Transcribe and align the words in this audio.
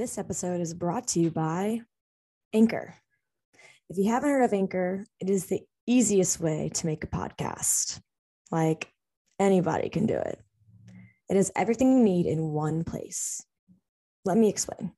This 0.00 0.16
episode 0.16 0.62
is 0.62 0.72
brought 0.72 1.08
to 1.08 1.20
you 1.20 1.30
by 1.30 1.82
Anchor. 2.54 2.94
If 3.90 3.98
you 3.98 4.10
haven't 4.10 4.30
heard 4.30 4.44
of 4.44 4.54
Anchor, 4.54 5.04
it 5.20 5.28
is 5.28 5.44
the 5.44 5.60
easiest 5.86 6.40
way 6.40 6.70
to 6.72 6.86
make 6.86 7.04
a 7.04 7.06
podcast. 7.06 8.00
Like 8.50 8.90
anybody 9.38 9.90
can 9.90 10.06
do 10.06 10.14
it. 10.14 10.40
It 11.28 11.36
is 11.36 11.52
everything 11.54 11.92
you 11.92 12.02
need 12.02 12.24
in 12.24 12.52
one 12.52 12.82
place. 12.82 13.44
Let 14.24 14.38
me 14.38 14.48
explain. 14.48 14.92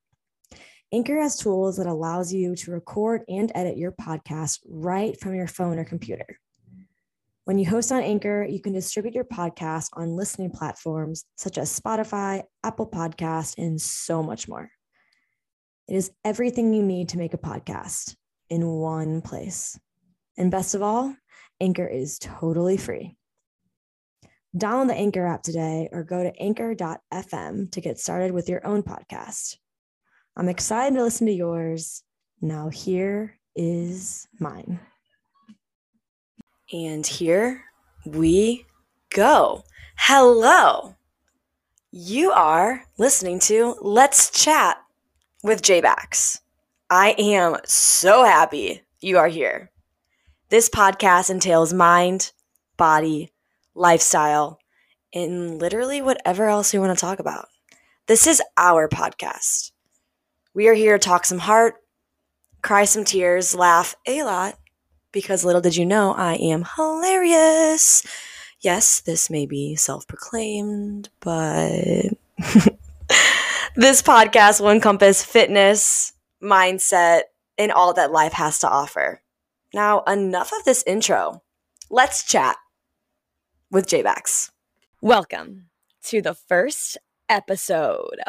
Anchor 0.92 1.20
has 1.20 1.36
tools 1.36 1.78
that 1.78 1.88
allows 1.88 2.32
you 2.32 2.54
to 2.54 2.70
record 2.70 3.22
and 3.28 3.50
edit 3.56 3.76
your 3.76 3.90
podcast 3.90 4.60
right 4.68 5.18
from 5.18 5.34
your 5.34 5.48
phone 5.48 5.80
or 5.80 5.84
computer. 5.84 6.38
When 7.44 7.58
you 7.58 7.68
host 7.68 7.90
on 7.90 8.02
Anchor, 8.02 8.46
you 8.48 8.60
can 8.60 8.72
distribute 8.72 9.16
your 9.16 9.24
podcast 9.24 9.88
on 9.94 10.14
listening 10.14 10.52
platforms 10.52 11.24
such 11.36 11.58
as 11.58 11.76
Spotify, 11.76 12.44
Apple 12.62 12.88
Podcast, 12.88 13.58
and 13.58 13.80
so 13.80 14.22
much 14.22 14.46
more. 14.46 14.70
It 15.88 15.96
is 15.96 16.10
everything 16.24 16.72
you 16.72 16.82
need 16.82 17.10
to 17.10 17.18
make 17.18 17.34
a 17.34 17.38
podcast 17.38 18.16
in 18.48 18.66
one 18.66 19.20
place. 19.20 19.78
And 20.36 20.50
best 20.50 20.74
of 20.74 20.82
all, 20.82 21.14
Anchor 21.60 21.86
is 21.86 22.18
totally 22.18 22.76
free. 22.76 23.16
Download 24.56 24.88
the 24.88 24.94
Anchor 24.94 25.26
app 25.26 25.42
today 25.42 25.88
or 25.92 26.02
go 26.02 26.22
to 26.22 26.36
anchor.fm 26.38 27.70
to 27.72 27.80
get 27.80 27.98
started 27.98 28.32
with 28.32 28.48
your 28.48 28.66
own 28.66 28.82
podcast. 28.82 29.56
I'm 30.36 30.48
excited 30.48 30.96
to 30.96 31.02
listen 31.02 31.26
to 31.26 31.32
yours. 31.32 32.02
Now, 32.40 32.68
here 32.68 33.38
is 33.54 34.26
mine. 34.38 34.80
And 36.72 37.06
here 37.06 37.64
we 38.04 38.66
go. 39.10 39.64
Hello. 39.96 40.96
You 41.90 42.32
are 42.32 42.84
listening 42.98 43.38
to 43.40 43.76
Let's 43.80 44.30
Chat 44.30 44.78
with 45.42 45.62
J-Bax. 45.62 46.40
I 46.88 47.14
am 47.18 47.56
so 47.64 48.24
happy 48.24 48.82
you 49.00 49.18
are 49.18 49.28
here. 49.28 49.70
This 50.50 50.68
podcast 50.68 51.30
entails 51.30 51.72
mind, 51.72 52.32
body, 52.76 53.32
lifestyle, 53.74 54.58
and 55.12 55.58
literally 55.58 56.00
whatever 56.00 56.46
else 56.46 56.72
we 56.72 56.78
want 56.78 56.96
to 56.96 57.00
talk 57.00 57.18
about. 57.18 57.48
This 58.06 58.26
is 58.26 58.42
our 58.56 58.88
podcast. 58.88 59.72
We 60.54 60.68
are 60.68 60.74
here 60.74 60.98
to 60.98 61.04
talk 61.04 61.24
some 61.24 61.38
heart, 61.38 61.76
cry 62.62 62.84
some 62.84 63.04
tears, 63.04 63.54
laugh 63.54 63.96
a 64.06 64.22
lot, 64.22 64.58
because 65.10 65.44
little 65.44 65.60
did 65.60 65.76
you 65.76 65.86
know 65.86 66.12
I 66.12 66.34
am 66.34 66.66
hilarious. 66.76 68.04
Yes, 68.60 69.00
this 69.00 69.28
may 69.30 69.46
be 69.46 69.74
self 69.74 70.06
proclaimed, 70.06 71.08
but 71.20 72.10
this 73.74 74.02
podcast 74.02 74.60
will 74.60 74.70
encompass 74.70 75.24
fitness, 75.24 76.12
mindset, 76.42 77.22
and 77.56 77.72
all 77.72 77.94
that 77.94 78.12
life 78.12 78.32
has 78.34 78.58
to 78.58 78.68
offer. 78.68 79.22
Now, 79.72 80.02
enough 80.02 80.52
of 80.52 80.64
this 80.64 80.84
intro. 80.86 81.42
Let's 81.90 82.24
chat 82.24 82.56
with 83.70 83.86
J-Bax. 83.86 84.50
Welcome 85.00 85.70
to 86.04 86.20
the 86.20 86.34
first 86.34 86.98
episode. 87.28 88.20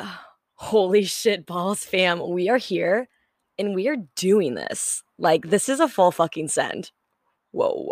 Holy 0.54 1.04
shit 1.04 1.46
balls, 1.46 1.84
fam. 1.84 2.30
We 2.30 2.48
are 2.48 2.58
here 2.58 3.10
and 3.60 3.76
we 3.76 3.90
are 3.90 3.98
doing 4.16 4.56
this. 4.56 5.04
Like, 5.18 5.50
this 5.50 5.68
is 5.68 5.82
a 5.82 5.90
full 5.90 6.12
fucking 6.12 6.48
send. 6.48 6.92
Whoa. 7.52 7.92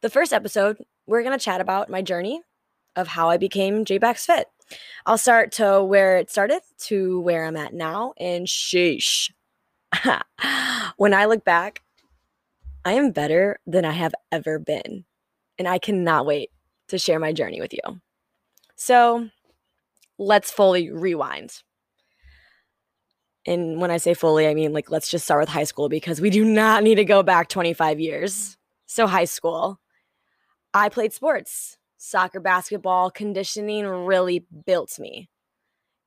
The 0.00 0.10
first 0.10 0.32
episode, 0.32 0.78
we're 1.06 1.22
going 1.22 1.36
to 1.36 1.44
chat 1.44 1.60
about 1.60 1.90
my 1.90 2.02
journey 2.02 2.42
of 2.94 3.08
how 3.08 3.30
I 3.30 3.36
became 3.36 3.84
J-Bax 3.84 4.26
Fit. 4.26 4.46
I'll 5.04 5.18
start 5.18 5.52
to 5.52 5.82
where 5.82 6.16
it 6.16 6.30
started 6.30 6.60
to 6.86 7.20
where 7.20 7.44
I'm 7.44 7.56
at 7.56 7.74
now. 7.74 8.14
And 8.18 8.46
sheesh. 8.46 9.30
when 10.96 11.14
I 11.14 11.26
look 11.26 11.44
back, 11.44 11.82
I 12.84 12.92
am 12.92 13.10
better 13.10 13.58
than 13.66 13.84
I 13.84 13.92
have 13.92 14.14
ever 14.30 14.58
been. 14.58 15.04
And 15.58 15.66
I 15.66 15.78
cannot 15.78 16.26
wait 16.26 16.50
to 16.88 16.98
share 16.98 17.18
my 17.18 17.32
journey 17.32 17.60
with 17.60 17.72
you. 17.72 18.00
So 18.76 19.28
let's 20.18 20.50
fully 20.50 20.90
rewind. 20.90 21.62
And 23.46 23.80
when 23.80 23.90
I 23.90 23.96
say 23.96 24.14
fully, 24.14 24.48
I 24.48 24.54
mean 24.54 24.72
like 24.72 24.90
let's 24.90 25.08
just 25.08 25.24
start 25.24 25.40
with 25.40 25.48
high 25.48 25.64
school 25.64 25.88
because 25.88 26.20
we 26.20 26.30
do 26.30 26.44
not 26.44 26.82
need 26.82 26.96
to 26.96 27.04
go 27.04 27.22
back 27.22 27.48
25 27.48 28.00
years. 28.00 28.56
So, 28.86 29.06
high 29.06 29.24
school, 29.24 29.80
I 30.72 30.88
played 30.88 31.12
sports, 31.12 31.75
soccer, 32.06 32.40
basketball, 32.40 33.10
conditioning 33.10 33.86
really 33.86 34.46
built 34.66 34.98
me. 34.98 35.28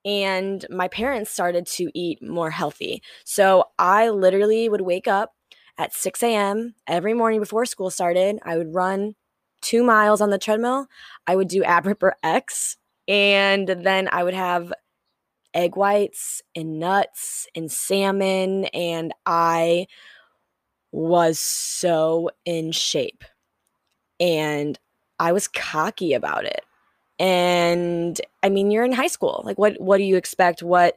And 0.06 0.66
my 0.70 0.88
parents 0.88 1.32
started 1.32 1.66
to 1.68 1.92
eat 1.94 2.22
more 2.24 2.52
healthy. 2.52 3.02
So, 3.26 3.66
I 3.78 4.10
literally 4.10 4.70
would 4.70 4.82
wake 4.82 5.08
up 5.08 5.34
at 5.78 5.94
6 5.94 6.24
a.m. 6.24 6.76
every 6.88 7.14
morning 7.14 7.40
before 7.42 7.66
school 7.66 7.90
started. 7.90 8.40
I 8.44 8.58
would 8.58 8.74
run 8.74 9.16
two 9.62 9.84
miles 9.84 10.22
on 10.22 10.30
the 10.30 10.38
treadmill. 10.38 10.88
I 11.28 11.36
would 11.36 11.50
do 11.50 11.64
ab 11.64 11.86
ripper 11.86 12.16
X, 12.24 12.78
and 13.08 13.68
then 13.68 14.10
I 14.12 14.24
would 14.24 14.34
have 14.34 14.74
egg 15.54 15.76
whites 15.76 16.42
and 16.56 16.80
nuts 16.80 17.48
and 17.56 17.72
salmon. 17.72 18.66
And 18.66 19.14
I 19.26 19.88
was 20.92 21.40
so 21.40 22.30
in 22.46 22.72
shape. 22.72 23.24
And 24.20 24.78
I 25.20 25.32
was 25.32 25.48
cocky 25.48 26.14
about 26.14 26.46
it. 26.46 26.62
And 27.20 28.20
I 28.42 28.50
mean, 28.50 28.72
you're 28.72 28.86
in 28.86 28.94
high 28.94 29.08
school. 29.08 29.42
Like 29.46 29.58
what 29.58 29.80
what 29.80 29.98
do 29.98 30.04
you 30.04 30.16
expect? 30.16 30.64
What 30.64 30.96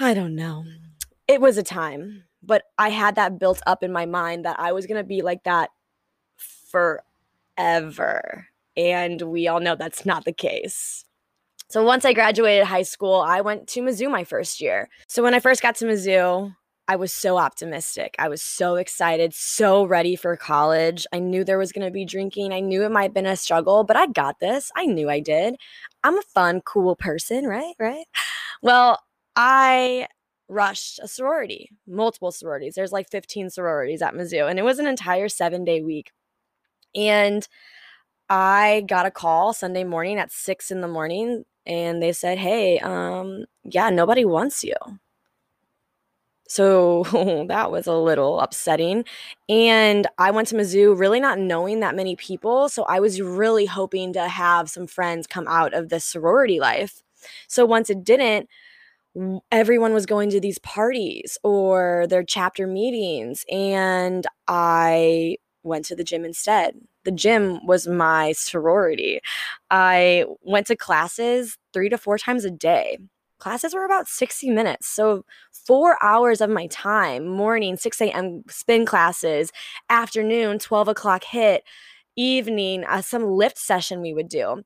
I 0.00 0.14
don't 0.14 0.36
know. 0.36 0.64
It 1.26 1.40
was 1.40 1.58
a 1.58 1.62
time, 1.62 2.24
but 2.42 2.62
I 2.78 2.88
had 2.90 3.16
that 3.16 3.38
built 3.38 3.60
up 3.66 3.82
in 3.82 3.92
my 3.92 4.06
mind 4.06 4.44
that 4.44 4.58
I 4.60 4.72
was 4.72 4.86
going 4.86 5.00
to 5.00 5.06
be 5.06 5.22
like 5.22 5.44
that 5.44 5.70
forever. 6.70 8.46
And 8.76 9.20
we 9.22 9.48
all 9.48 9.60
know 9.60 9.74
that's 9.74 10.06
not 10.06 10.24
the 10.24 10.32
case. 10.32 11.04
So 11.68 11.84
once 11.84 12.04
I 12.04 12.14
graduated 12.14 12.66
high 12.66 12.82
school, 12.82 13.20
I 13.20 13.40
went 13.42 13.66
to 13.68 13.82
Mizzou 13.82 14.10
my 14.10 14.24
first 14.24 14.60
year. 14.60 14.88
So 15.06 15.22
when 15.22 15.34
I 15.34 15.40
first 15.40 15.60
got 15.60 15.74
to 15.76 15.84
Mizzou, 15.84 16.54
I 16.90 16.96
was 16.96 17.12
so 17.12 17.36
optimistic. 17.36 18.16
I 18.18 18.28
was 18.28 18.40
so 18.40 18.76
excited, 18.76 19.34
so 19.34 19.84
ready 19.84 20.16
for 20.16 20.34
college. 20.38 21.06
I 21.12 21.18
knew 21.18 21.44
there 21.44 21.58
was 21.58 21.70
going 21.70 21.86
to 21.86 21.92
be 21.92 22.06
drinking. 22.06 22.52
I 22.52 22.60
knew 22.60 22.82
it 22.82 22.90
might 22.90 23.02
have 23.04 23.14
been 23.14 23.26
a 23.26 23.36
struggle, 23.36 23.84
but 23.84 23.96
I 23.96 24.06
got 24.06 24.40
this. 24.40 24.72
I 24.74 24.86
knew 24.86 25.10
I 25.10 25.20
did. 25.20 25.56
I'm 26.02 26.16
a 26.18 26.22
fun, 26.22 26.62
cool 26.62 26.96
person, 26.96 27.46
right? 27.46 27.74
Right. 27.78 28.06
Well, 28.60 28.98
I 29.36 30.08
rushed 30.48 30.98
a 31.00 31.06
sorority, 31.06 31.70
multiple 31.86 32.32
sororities. 32.32 32.74
There's 32.74 32.90
like 32.90 33.08
15 33.08 33.50
sororities 33.50 34.02
at 34.02 34.14
Mizzou, 34.14 34.50
and 34.50 34.58
it 34.58 34.64
was 34.64 34.80
an 34.80 34.88
entire 34.88 35.28
seven 35.28 35.64
day 35.64 35.80
week. 35.80 36.10
And 36.96 37.46
I 38.28 38.84
got 38.88 39.06
a 39.06 39.10
call 39.12 39.52
Sunday 39.52 39.84
morning 39.84 40.18
at 40.18 40.32
six 40.32 40.70
in 40.70 40.80
the 40.80 40.88
morning 40.88 41.44
and 41.66 42.02
they 42.02 42.12
said, 42.12 42.38
Hey, 42.38 42.78
um, 42.80 43.44
yeah, 43.64 43.90
nobody 43.90 44.24
wants 44.24 44.64
you. 44.64 44.74
So 46.48 47.04
that 47.48 47.70
was 47.70 47.86
a 47.86 47.94
little 47.94 48.40
upsetting. 48.40 49.04
And 49.48 50.06
I 50.18 50.30
went 50.32 50.48
to 50.48 50.56
Mizzou 50.56 50.98
really 50.98 51.20
not 51.20 51.38
knowing 51.38 51.80
that 51.80 51.94
many 51.94 52.16
people. 52.16 52.68
So 52.68 52.84
I 52.84 53.00
was 53.00 53.20
really 53.20 53.66
hoping 53.66 54.12
to 54.14 54.28
have 54.28 54.68
some 54.70 54.86
friends 54.86 55.26
come 55.26 55.46
out 55.48 55.74
of 55.74 55.88
the 55.88 56.00
sorority 56.00 56.58
life. 56.60 57.02
So 57.46 57.64
once 57.64 57.90
it 57.90 58.04
didn't, 58.04 58.48
everyone 59.50 59.94
was 59.94 60.06
going 60.06 60.30
to 60.30 60.40
these 60.40 60.58
parties 60.58 61.38
or 61.42 62.06
their 62.08 62.22
chapter 62.22 62.66
meetings. 62.66 63.44
And 63.50 64.26
I 64.46 65.36
went 65.62 65.84
to 65.86 65.96
the 65.96 66.04
gym 66.04 66.24
instead 66.24 66.74
the 67.04 67.12
gym 67.12 67.64
was 67.66 67.86
my 67.86 68.32
sorority. 68.32 69.20
I 69.70 70.26
went 70.42 70.66
to 70.66 70.76
classes 70.76 71.56
three 71.72 71.88
to 71.88 71.96
four 71.96 72.18
times 72.18 72.44
a 72.44 72.50
day. 72.50 72.98
Classes 73.38 73.74
were 73.74 73.84
about 73.84 74.08
60 74.08 74.50
minutes. 74.50 74.86
So, 74.88 75.24
four 75.52 75.96
hours 76.02 76.40
of 76.40 76.50
my 76.50 76.66
time 76.68 77.26
morning, 77.26 77.76
6 77.76 78.00
a.m. 78.00 78.42
spin 78.48 78.84
classes, 78.86 79.52
afternoon, 79.88 80.58
12 80.58 80.88
o'clock 80.88 81.24
HIIT, 81.24 81.60
evening, 82.16 82.84
uh, 82.84 83.02
some 83.02 83.24
lift 83.24 83.58
session 83.58 84.00
we 84.00 84.14
would 84.14 84.28
do. 84.28 84.62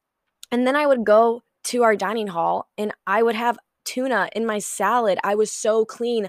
And 0.51 0.67
then 0.67 0.77
I 0.77 0.87
would 0.87 1.05
go 1.05 1.43
to 1.65 1.83
our 1.83 1.97
dining 1.97 2.29
hall 2.29 2.69
and 2.79 2.93
I 3.07 3.23
would 3.23 3.35
have 3.35 3.59
tuna 3.85 4.29
in 4.35 4.47
my 4.47 4.59
salad. 4.59 5.19
I 5.25 5.35
was 5.35 5.53
so 5.53 5.85
clean. 5.85 6.29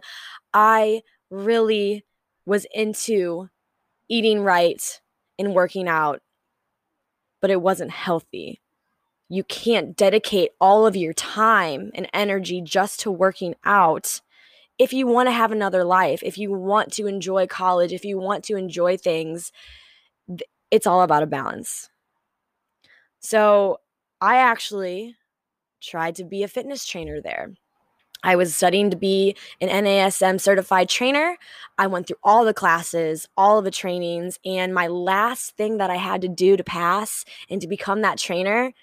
I 0.54 1.02
really 1.30 2.06
was 2.46 2.66
into 2.74 3.50
eating 4.10 4.42
right, 4.42 5.02
and 5.40 5.56
working 5.56 5.88
out, 5.88 6.22
but 7.42 7.50
it 7.50 7.62
wasn't 7.62 7.92
healthy. 7.92 8.62
You 9.34 9.44
can't 9.44 9.98
dedicate 9.98 10.52
all 10.62 10.86
of 10.86 10.96
your 10.96 11.12
time 11.12 11.90
and 11.96 12.08
energy 12.14 12.62
just 12.62 13.00
to 13.00 13.10
working 13.10 13.56
out 13.66 14.22
if 14.78 14.94
you 14.94 15.08
want 15.08 15.26
to 15.26 15.32
have 15.32 15.52
another 15.52 15.84
life, 15.84 16.22
if 16.22 16.38
you 16.38 16.52
want 16.52 16.94
to 16.94 17.08
enjoy 17.08 17.48
college, 17.48 17.94
if 17.94 18.06
you 18.06 18.20
want 18.20 18.44
to 18.44 18.56
enjoy 18.58 18.96
things. 18.96 19.52
It's 20.70 20.86
all 20.86 21.02
about 21.02 21.24
a 21.24 21.26
balance. 21.26 21.90
So, 23.22 23.80
I 24.22 24.38
actually 24.38 25.16
tried 25.82 26.14
to 26.18 26.24
be 26.24 26.44
a 26.44 26.48
fitness 26.48 26.86
trainer 26.86 27.20
there. 27.20 27.56
I 28.22 28.36
was 28.36 28.54
studying 28.54 28.92
to 28.92 28.98
be 28.98 29.36
an 29.60 29.70
NASM 29.70 30.40
certified 30.40 30.90
trainer. 30.90 31.38
I 31.80 31.88
went 31.88 32.06
through 32.06 32.18
all 32.24 32.46
the 32.46 32.54
classes, 32.54 33.28
all 33.36 33.58
of 33.58 33.66
the 33.66 33.72
trainings, 33.72 34.38
and 34.46 34.76
my 34.76 34.86
last 34.86 35.58
thing 35.58 35.80
that 35.80 35.90
I 35.90 35.96
had 35.96 36.22
to 36.22 36.28
do 36.28 36.56
to 36.56 36.64
pass 36.64 37.26
and 37.50 37.60
to 37.62 37.68
become 37.68 38.02
that 38.02 38.20
trainer 38.20 38.74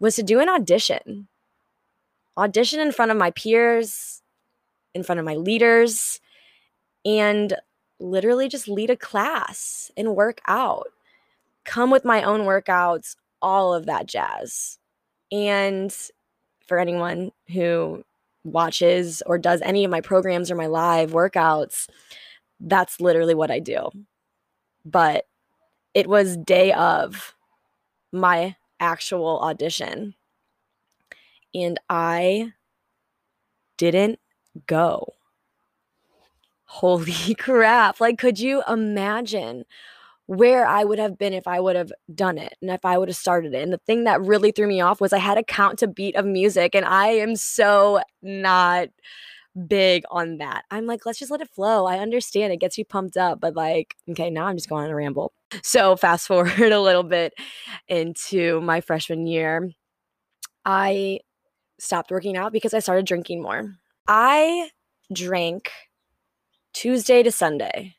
was 0.00 0.16
to 0.16 0.22
do 0.22 0.40
an 0.40 0.48
audition. 0.48 1.28
Audition 2.36 2.80
in 2.80 2.92
front 2.92 3.10
of 3.10 3.16
my 3.16 3.30
peers, 3.30 4.22
in 4.94 5.02
front 5.02 5.18
of 5.18 5.24
my 5.24 5.34
leaders, 5.34 6.20
and 7.04 7.54
literally 8.00 8.48
just 8.48 8.68
lead 8.68 8.90
a 8.90 8.96
class 8.96 9.90
and 9.96 10.16
work 10.16 10.40
out. 10.46 10.88
Come 11.64 11.90
with 11.90 12.04
my 12.04 12.22
own 12.22 12.40
workouts, 12.40 13.16
all 13.40 13.72
of 13.72 13.86
that 13.86 14.06
jazz. 14.06 14.78
And 15.30 15.96
for 16.66 16.78
anyone 16.78 17.32
who 17.52 18.04
watches 18.44 19.22
or 19.26 19.38
does 19.38 19.62
any 19.62 19.84
of 19.84 19.90
my 19.90 20.00
programs 20.00 20.50
or 20.50 20.54
my 20.54 20.66
live 20.66 21.12
workouts, 21.12 21.88
that's 22.60 23.00
literally 23.00 23.34
what 23.34 23.50
I 23.50 23.58
do. 23.58 23.88
But 24.84 25.26
it 25.94 26.06
was 26.06 26.36
day 26.36 26.72
of 26.72 27.34
my 28.12 28.56
actual 28.80 29.40
audition. 29.40 30.14
And 31.54 31.78
I 31.88 32.52
didn't 33.76 34.18
go. 34.66 35.14
Holy 36.64 37.34
crap. 37.38 38.00
Like, 38.00 38.18
could 38.18 38.38
you 38.38 38.62
imagine 38.68 39.64
where 40.26 40.66
I 40.66 40.84
would 40.84 40.98
have 40.98 41.18
been 41.18 41.32
if 41.32 41.46
I 41.46 41.60
would 41.60 41.76
have 41.76 41.92
done 42.14 42.38
it 42.38 42.56
and 42.62 42.70
if 42.70 42.84
I 42.84 42.96
would 42.96 43.08
have 43.08 43.16
started 43.16 43.54
it. 43.54 43.62
And 43.62 43.72
the 43.72 43.78
thing 43.78 44.04
that 44.04 44.22
really 44.22 44.52
threw 44.52 44.66
me 44.66 44.80
off 44.80 45.00
was 45.00 45.12
I 45.12 45.18
had 45.18 45.38
a 45.38 45.42
count 45.42 45.78
to 45.80 45.86
beat 45.86 46.16
of 46.16 46.24
music, 46.24 46.74
and 46.74 46.84
I 46.84 47.08
am 47.08 47.36
so 47.36 48.00
not 48.22 48.88
big 49.68 50.04
on 50.10 50.38
that. 50.38 50.64
I'm 50.70 50.86
like, 50.86 51.06
let's 51.06 51.18
just 51.18 51.30
let 51.30 51.40
it 51.40 51.50
flow. 51.50 51.86
I 51.86 51.98
understand 51.98 52.52
it 52.52 52.60
gets 52.60 52.78
you 52.78 52.84
pumped 52.84 53.16
up, 53.16 53.40
but 53.40 53.54
like, 53.54 53.96
okay, 54.10 54.30
now 54.30 54.46
I'm 54.46 54.56
just 54.56 54.68
going 54.68 54.84
on 54.84 54.90
a 54.90 54.96
ramble. 54.96 55.32
So, 55.62 55.96
fast 55.96 56.26
forward 56.28 56.72
a 56.72 56.80
little 56.80 57.02
bit 57.02 57.34
into 57.88 58.60
my 58.60 58.80
freshman 58.80 59.26
year, 59.26 59.70
I 60.64 61.20
stopped 61.78 62.10
working 62.10 62.36
out 62.36 62.52
because 62.52 62.74
I 62.74 62.78
started 62.78 63.06
drinking 63.06 63.42
more. 63.42 63.74
I 64.08 64.70
drank 65.12 65.70
Tuesday 66.72 67.22
to 67.22 67.30
Sunday 67.30 67.96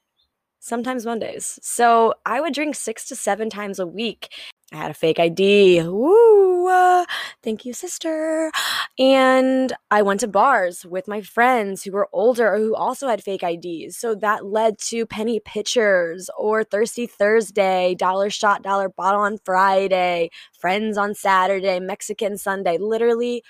sometimes 0.66 1.06
Mondays. 1.06 1.60
So 1.62 2.16
I 2.26 2.42
would 2.42 2.54
drink 2.54 2.76
six 2.76 3.08
to 3.10 3.16
seven 3.16 3.50
times 3.50 3.78
a 3.78 3.86
week. 3.86 4.30
I 4.72 4.78
had 4.78 4.92
a 4.92 4.96
fake 4.96 5.20
ID. 5.20 5.84
Woo! 5.84 6.68
Uh, 6.68 7.06
thank 7.44 7.66
you, 7.66 7.74
sister. 7.74 8.52
And 8.98 9.74
I 9.92 10.02
went 10.02 10.22
to 10.22 10.28
bars 10.28 10.86
with 10.86 11.08
my 11.08 11.22
friends 11.22 11.84
who 11.84 11.92
were 11.92 12.10
older 12.12 12.54
or 12.54 12.58
who 12.58 12.76
also 12.76 13.08
had 13.08 13.24
fake 13.24 13.44
IDs. 13.44 13.98
So 13.98 14.16
that 14.16 14.46
led 14.46 14.80
to 14.80 15.06
penny 15.06 15.40
pitchers 15.40 16.30
or 16.38 16.64
Thirsty 16.64 17.06
Thursday, 17.06 17.96
dollar 17.96 18.30
shot, 18.30 18.64
dollar 18.64 18.90
bottle 18.90 19.22
on 19.22 19.38
Friday, 19.46 20.32
friends 20.60 20.98
on 20.98 21.14
Saturday, 21.14 21.80
Mexican 21.80 22.38
Sunday. 22.38 22.78
Literally 22.80 23.44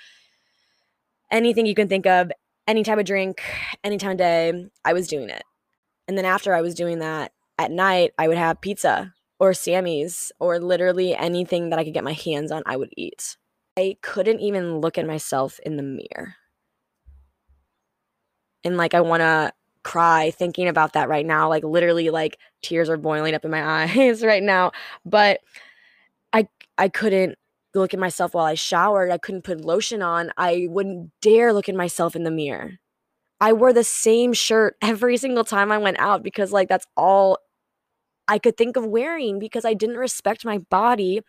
anything 1.30 1.66
you 1.66 1.74
can 1.74 1.88
think 1.88 2.06
of, 2.06 2.30
any 2.66 2.82
type 2.82 2.98
of 2.98 3.06
drink, 3.06 3.42
any 3.82 3.96
time 3.96 4.12
of 4.12 4.18
day, 4.18 4.66
I 4.84 4.92
was 4.92 5.08
doing 5.08 5.30
it. 5.30 5.44
And 6.06 6.18
then 6.18 6.24
after 6.24 6.54
I 6.54 6.60
was 6.60 6.74
doing 6.74 6.98
that 6.98 7.32
at 7.58 7.70
night, 7.70 8.12
I 8.18 8.28
would 8.28 8.38
have 8.38 8.60
pizza 8.60 9.14
or 9.38 9.52
Sammy's 9.54 10.32
or 10.38 10.58
literally 10.58 11.14
anything 11.14 11.70
that 11.70 11.78
I 11.78 11.84
could 11.84 11.94
get 11.94 12.04
my 12.04 12.12
hands 12.12 12.50
on, 12.50 12.62
I 12.66 12.76
would 12.76 12.92
eat. 12.96 13.36
I 13.78 13.96
couldn't 14.00 14.40
even 14.40 14.78
look 14.78 14.96
at 14.96 15.06
myself 15.06 15.60
in 15.64 15.76
the 15.76 15.82
mirror. 15.82 16.36
And 18.64 18.76
like, 18.76 18.94
I 18.94 19.00
want 19.02 19.20
to 19.20 19.52
cry 19.84 20.30
thinking 20.30 20.66
about 20.66 20.94
that 20.94 21.08
right 21.08 21.26
now. 21.26 21.48
Like, 21.48 21.62
literally, 21.62 22.10
like 22.10 22.38
tears 22.62 22.88
are 22.88 22.96
boiling 22.96 23.34
up 23.34 23.44
in 23.44 23.50
my 23.50 23.84
eyes 23.84 24.24
right 24.24 24.42
now. 24.42 24.72
But 25.04 25.40
I, 26.32 26.48
I 26.78 26.88
couldn't 26.88 27.36
look 27.74 27.92
at 27.92 28.00
myself 28.00 28.34
while 28.34 28.46
I 28.46 28.54
showered. 28.54 29.10
I 29.10 29.18
couldn't 29.18 29.44
put 29.44 29.60
lotion 29.60 30.02
on. 30.02 30.30
I 30.36 30.66
wouldn't 30.70 31.12
dare 31.20 31.52
look 31.52 31.68
at 31.68 31.74
myself 31.74 32.16
in 32.16 32.24
the 32.24 32.30
mirror. 32.30 32.78
I 33.38 33.52
wore 33.52 33.74
the 33.74 33.84
same 33.84 34.32
shirt 34.32 34.76
every 34.82 35.18
single 35.18 35.44
time 35.44 35.70
I 35.70 35.78
went 35.78 35.98
out 35.98 36.22
because, 36.22 36.52
like, 36.52 36.68
that's 36.68 36.86
all 36.96 37.38
I 38.28 38.38
could 38.38 38.56
think 38.56 38.76
of 38.76 38.86
wearing 38.86 39.38
because 39.38 39.64
I 39.64 39.74
didn't 39.74 39.98
respect 39.98 40.44
my 40.44 40.58
body. 40.58 41.20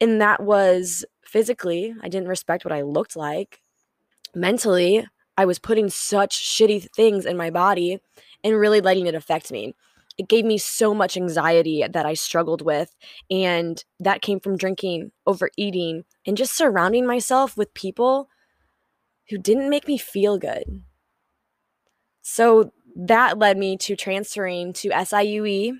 And 0.00 0.20
that 0.20 0.42
was 0.42 1.04
physically, 1.24 1.94
I 2.02 2.08
didn't 2.08 2.28
respect 2.28 2.64
what 2.64 2.72
I 2.72 2.82
looked 2.82 3.16
like. 3.16 3.60
Mentally, 4.34 5.06
I 5.36 5.44
was 5.44 5.58
putting 5.58 5.88
such 5.90 6.36
shitty 6.36 6.88
things 6.94 7.26
in 7.26 7.36
my 7.36 7.50
body 7.50 7.98
and 8.44 8.58
really 8.58 8.80
letting 8.80 9.06
it 9.06 9.14
affect 9.14 9.50
me. 9.50 9.74
It 10.18 10.28
gave 10.28 10.44
me 10.44 10.58
so 10.58 10.92
much 10.94 11.16
anxiety 11.16 11.84
that 11.90 12.06
I 12.06 12.14
struggled 12.14 12.62
with. 12.62 12.94
And 13.30 13.82
that 14.00 14.22
came 14.22 14.40
from 14.40 14.56
drinking, 14.56 15.12
overeating, 15.26 16.04
and 16.26 16.36
just 16.36 16.54
surrounding 16.54 17.06
myself 17.06 17.56
with 17.56 17.72
people 17.74 18.28
who 19.30 19.38
didn't 19.38 19.70
make 19.70 19.86
me 19.86 19.96
feel 19.96 20.38
good. 20.38 20.82
So 22.22 22.72
that 22.96 23.38
led 23.38 23.56
me 23.56 23.76
to 23.78 23.96
transferring 23.96 24.72
to 24.74 24.90
SIUE 24.90 25.78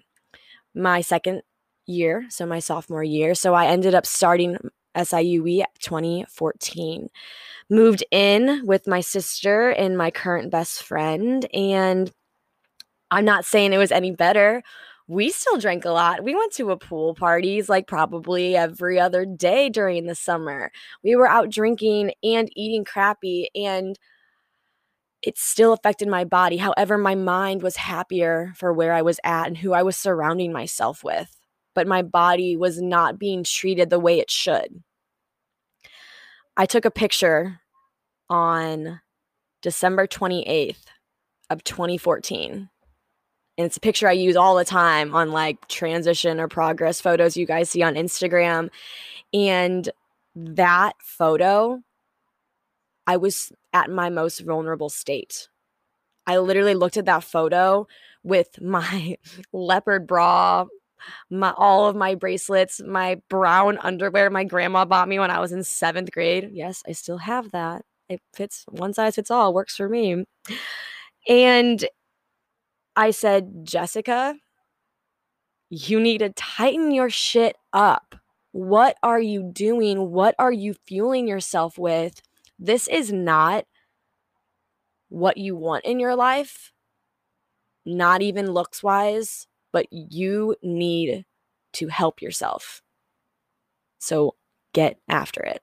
my 0.74 1.00
second 1.00 1.42
year, 1.86 2.26
so 2.28 2.46
my 2.46 2.58
sophomore 2.58 3.04
year. 3.04 3.34
So 3.34 3.54
I 3.54 3.66
ended 3.66 3.94
up 3.94 4.06
starting 4.06 4.56
SIUE 4.96 5.64
2014. 5.80 7.08
Moved 7.68 8.04
in 8.10 8.66
with 8.66 8.88
my 8.88 9.00
sister 9.00 9.70
and 9.70 9.96
my 9.96 10.10
current 10.10 10.50
best 10.50 10.82
friend. 10.82 11.46
And 11.54 12.10
I'm 13.10 13.24
not 13.24 13.44
saying 13.44 13.72
it 13.72 13.78
was 13.78 13.92
any 13.92 14.10
better. 14.10 14.62
We 15.06 15.30
still 15.30 15.58
drank 15.58 15.84
a 15.84 15.90
lot. 15.90 16.22
We 16.22 16.36
went 16.36 16.52
to 16.54 16.70
a 16.70 16.76
pool 16.76 17.14
parties 17.14 17.68
like 17.68 17.88
probably 17.88 18.56
every 18.56 19.00
other 19.00 19.24
day 19.24 19.68
during 19.68 20.06
the 20.06 20.14
summer. 20.14 20.70
We 21.02 21.16
were 21.16 21.28
out 21.28 21.50
drinking 21.50 22.12
and 22.22 22.48
eating 22.56 22.84
crappy. 22.84 23.50
And 23.54 23.98
it 25.22 25.36
still 25.36 25.72
affected 25.72 26.08
my 26.08 26.24
body. 26.24 26.56
However, 26.56 26.96
my 26.96 27.14
mind 27.14 27.62
was 27.62 27.76
happier 27.76 28.52
for 28.56 28.72
where 28.72 28.92
I 28.92 29.02
was 29.02 29.20
at 29.22 29.46
and 29.46 29.58
who 29.58 29.72
I 29.72 29.82
was 29.82 29.96
surrounding 29.96 30.52
myself 30.52 31.04
with. 31.04 31.36
But 31.74 31.86
my 31.86 32.02
body 32.02 32.56
was 32.56 32.80
not 32.80 33.18
being 33.18 33.44
treated 33.44 33.90
the 33.90 34.00
way 34.00 34.18
it 34.18 34.30
should. 34.30 34.82
I 36.56 36.66
took 36.66 36.84
a 36.84 36.90
picture 36.90 37.60
on 38.28 39.00
December 39.62 40.06
28th 40.06 40.84
of 41.50 41.64
2014. 41.64 42.70
And 43.58 43.66
it's 43.66 43.76
a 43.76 43.80
picture 43.80 44.08
I 44.08 44.12
use 44.12 44.36
all 44.36 44.56
the 44.56 44.64
time 44.64 45.14
on 45.14 45.32
like 45.32 45.68
transition 45.68 46.40
or 46.40 46.48
progress 46.48 47.00
photos 47.00 47.36
you 47.36 47.46
guys 47.46 47.70
see 47.70 47.82
on 47.82 47.94
Instagram. 47.94 48.70
And 49.34 49.88
that 50.34 50.94
photo 51.02 51.82
I 53.06 53.16
was 53.16 53.52
at 53.72 53.90
my 53.90 54.10
most 54.10 54.40
vulnerable 54.40 54.88
state. 54.88 55.48
I 56.26 56.38
literally 56.38 56.74
looked 56.74 56.96
at 56.96 57.06
that 57.06 57.24
photo 57.24 57.86
with 58.22 58.60
my 58.60 59.16
leopard 59.52 60.06
bra, 60.06 60.66
my 61.30 61.52
all 61.56 61.88
of 61.88 61.96
my 61.96 62.14
bracelets, 62.14 62.80
my 62.82 63.20
brown 63.28 63.78
underwear 63.78 64.30
my 64.30 64.44
grandma 64.44 64.84
bought 64.84 65.08
me 65.08 65.18
when 65.18 65.30
I 65.30 65.40
was 65.40 65.52
in 65.52 65.60
7th 65.60 66.10
grade. 66.12 66.50
Yes, 66.52 66.82
I 66.86 66.92
still 66.92 67.18
have 67.18 67.50
that. 67.52 67.82
It 68.08 68.20
fits 68.34 68.64
one 68.68 68.92
size 68.94 69.16
fits 69.16 69.30
all, 69.30 69.54
works 69.54 69.76
for 69.76 69.88
me. 69.88 70.24
And 71.28 71.84
I 72.96 73.10
said, 73.10 73.64
"Jessica, 73.64 74.36
you 75.70 76.00
need 76.00 76.18
to 76.18 76.30
tighten 76.30 76.90
your 76.90 77.10
shit 77.10 77.56
up. 77.72 78.16
What 78.52 78.96
are 79.02 79.20
you 79.20 79.42
doing? 79.52 80.10
What 80.10 80.34
are 80.38 80.52
you 80.52 80.74
fueling 80.86 81.28
yourself 81.28 81.78
with? 81.78 82.20
This 82.60 82.86
is 82.88 83.10
not 83.10 83.64
what 85.08 85.38
you 85.38 85.56
want 85.56 85.84
in 85.84 85.98
your 85.98 86.14
life, 86.14 86.72
not 87.86 88.20
even 88.20 88.52
looks 88.52 88.82
wise, 88.82 89.46
but 89.72 89.86
you 89.90 90.54
need 90.62 91.24
to 91.72 91.88
help 91.88 92.20
yourself. 92.20 92.82
So 93.98 94.36
get 94.74 94.98
after 95.08 95.42
it. 95.42 95.62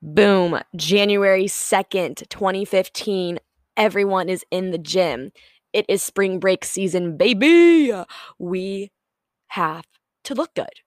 Boom, 0.00 0.60
January 0.76 1.44
2nd, 1.44 2.28
2015. 2.28 3.38
Everyone 3.76 4.28
is 4.28 4.44
in 4.50 4.70
the 4.70 4.78
gym. 4.78 5.32
It 5.72 5.86
is 5.88 6.02
spring 6.02 6.38
break 6.38 6.64
season, 6.64 7.16
baby. 7.16 7.92
We 8.38 8.90
have 9.48 9.84
to 10.24 10.34
look 10.34 10.54
good. 10.54 10.80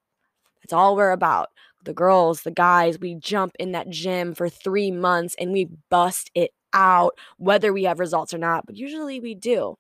That's 0.62 0.74
all 0.74 0.96
we're 0.96 1.12
about 1.12 1.50
the 1.86 1.94
girls, 1.94 2.44
the 2.44 2.52
guys, 2.52 3.00
we 3.00 3.16
jump 3.16 3.56
in 3.60 3.72
that 3.72 3.90
gym 3.90 4.34
for 4.34 4.50
three 4.50 4.92
months 4.92 5.36
and 5.40 5.52
we 5.52 5.70
bust 5.90 6.30
it 6.36 6.52
out, 6.74 7.18
whether 7.38 7.72
we 7.72 7.84
have 7.84 8.00
results 8.00 8.34
or 8.34 8.38
not, 8.38 8.66
but 8.66 8.76
usually 8.76 9.20
we 9.20 9.34
do. 9.34 9.78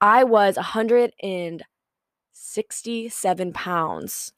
I 0.00 0.24
was 0.24 0.56
167 0.56 3.52
pounds 3.52 4.32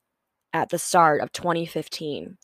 at 0.53 0.69
the 0.69 0.79
start 0.79 1.21
of 1.21 1.33
2015. 1.33 2.37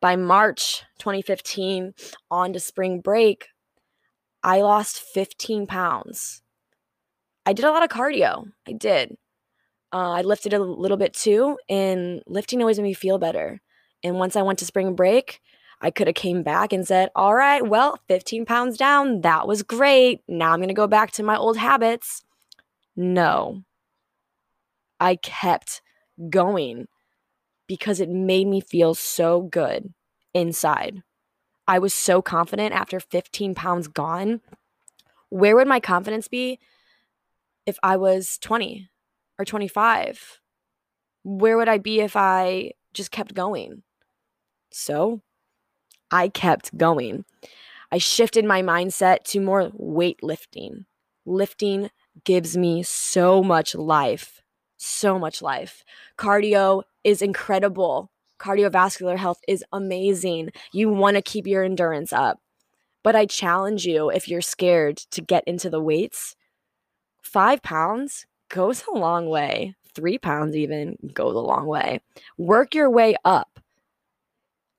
By 0.00 0.16
March 0.16 0.82
2015, 0.98 1.94
on 2.30 2.52
to 2.52 2.60
spring 2.60 3.00
break, 3.00 3.46
I 4.42 4.60
lost 4.60 5.00
15 5.00 5.66
pounds. 5.66 6.42
I 7.46 7.52
did 7.52 7.64
a 7.64 7.70
lot 7.70 7.84
of 7.84 7.88
cardio. 7.88 8.50
I 8.66 8.72
did. 8.72 9.16
Uh, 9.92 10.12
I 10.12 10.22
lifted 10.22 10.54
a 10.54 10.58
little 10.58 10.96
bit 10.96 11.12
too, 11.12 11.58
and 11.68 12.22
lifting 12.26 12.60
always 12.60 12.78
made 12.78 12.84
me 12.84 12.94
feel 12.94 13.18
better. 13.18 13.60
And 14.02 14.18
once 14.18 14.36
I 14.36 14.42
went 14.42 14.58
to 14.60 14.64
spring 14.64 14.94
break, 14.94 15.40
I 15.80 15.90
could 15.90 16.06
have 16.06 16.16
came 16.16 16.42
back 16.42 16.72
and 16.72 16.86
said, 16.86 17.10
"All 17.14 17.34
right, 17.34 17.66
well, 17.66 17.98
15 18.08 18.46
pounds 18.46 18.76
down. 18.78 19.20
That 19.20 19.46
was 19.46 19.62
great. 19.62 20.22
Now 20.28 20.52
I'm 20.52 20.60
going 20.60 20.68
to 20.68 20.74
go 20.74 20.86
back 20.86 21.10
to 21.12 21.22
my 21.22 21.36
old 21.36 21.58
habits." 21.58 22.22
No. 22.96 23.64
I 25.00 25.16
kept 25.16 25.82
going 26.30 26.86
because 27.66 28.00
it 28.00 28.08
made 28.08 28.46
me 28.46 28.60
feel 28.60 28.94
so 28.94 29.42
good 29.42 29.92
inside. 30.34 31.02
I 31.66 31.78
was 31.78 31.94
so 31.94 32.22
confident 32.22 32.74
after 32.74 33.00
15 33.00 33.54
pounds 33.54 33.88
gone. 33.88 34.40
Where 35.30 35.56
would 35.56 35.68
my 35.68 35.80
confidence 35.80 36.28
be 36.28 36.58
if 37.66 37.78
I 37.82 37.96
was 37.96 38.38
20 38.38 38.88
or 39.42 39.44
25? 39.44 40.40
Where 41.24 41.56
would 41.56 41.68
I 41.68 41.78
be 41.78 42.00
if 42.00 42.16
I 42.16 42.72
just 42.94 43.10
kept 43.10 43.34
going? 43.34 43.82
So 44.70 45.20
I 46.10 46.28
kept 46.28 46.76
going. 46.78 47.24
I 47.90 47.98
shifted 47.98 48.44
my 48.44 48.62
mindset 48.62 49.24
to 49.24 49.40
more 49.40 49.70
weightlifting. 49.70 50.84
Lifting 51.26 51.90
gives 52.24 52.56
me 52.56 52.82
so 52.82 53.42
much 53.42 53.74
life, 53.74 54.42
so 54.76 55.18
much 55.18 55.42
life. 55.42 55.84
Cardio 56.16 56.84
is 57.04 57.20
incredible. 57.20 58.10
Cardiovascular 58.38 59.16
health 59.16 59.40
is 59.48 59.64
amazing. 59.72 60.50
You 60.72 60.88
want 60.88 61.16
to 61.16 61.22
keep 61.22 61.46
your 61.46 61.64
endurance 61.64 62.12
up. 62.12 62.40
But 63.02 63.16
I 63.16 63.26
challenge 63.26 63.84
you 63.84 64.10
if 64.10 64.28
you're 64.28 64.40
scared 64.40 64.96
to 65.10 65.20
get 65.20 65.44
into 65.46 65.68
the 65.68 65.82
weights, 65.82 66.36
five 67.20 67.62
pounds 67.62 68.26
goes 68.52 68.84
a 68.86 68.96
long 68.96 69.28
way. 69.28 69.74
Three 69.94 70.18
pounds 70.18 70.54
even 70.54 70.96
goes 71.12 71.34
a 71.34 71.40
long 71.40 71.66
way. 71.66 72.00
Work 72.38 72.74
your 72.74 72.88
way 72.88 73.16
up. 73.24 73.58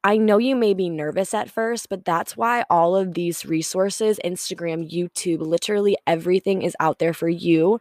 I 0.06 0.18
know 0.18 0.38
you 0.38 0.56
may 0.56 0.74
be 0.74 0.90
nervous 0.90 1.34
at 1.34 1.50
first, 1.50 1.90
but 1.90 2.06
that's 2.06 2.38
why 2.38 2.66
all 2.70 2.96
of 2.96 3.14
these 3.14 3.46
resources 3.46 4.20
Instagram, 4.24 4.90
YouTube, 4.90 5.40
literally 5.40 5.98
everything 6.06 6.62
is 6.62 6.76
out 6.80 7.00
there 7.00 7.14
for 7.14 7.30
you 7.30 7.80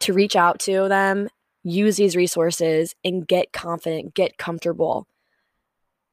to 0.00 0.12
reach 0.12 0.36
out 0.36 0.60
to 0.60 0.88
them, 0.88 1.28
use 1.62 1.96
these 1.96 2.16
resources, 2.16 2.94
and 3.04 3.26
get 3.26 3.52
confident, 3.52 4.14
get 4.14 4.38
comfortable. 4.38 5.06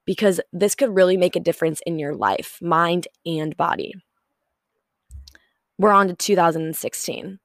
Because 0.06 0.42
this 0.52 0.76
could 0.76 0.96
really 0.96 1.18
make 1.18 1.36
a 1.36 1.40
difference 1.40 1.82
in 1.86 2.00
your 2.00 2.16
life, 2.16 2.58
mind 2.62 3.08
and 3.26 3.56
body. 3.56 3.94
We're 5.78 5.92
on 5.92 6.08
to 6.08 6.16
2016. 6.16 7.40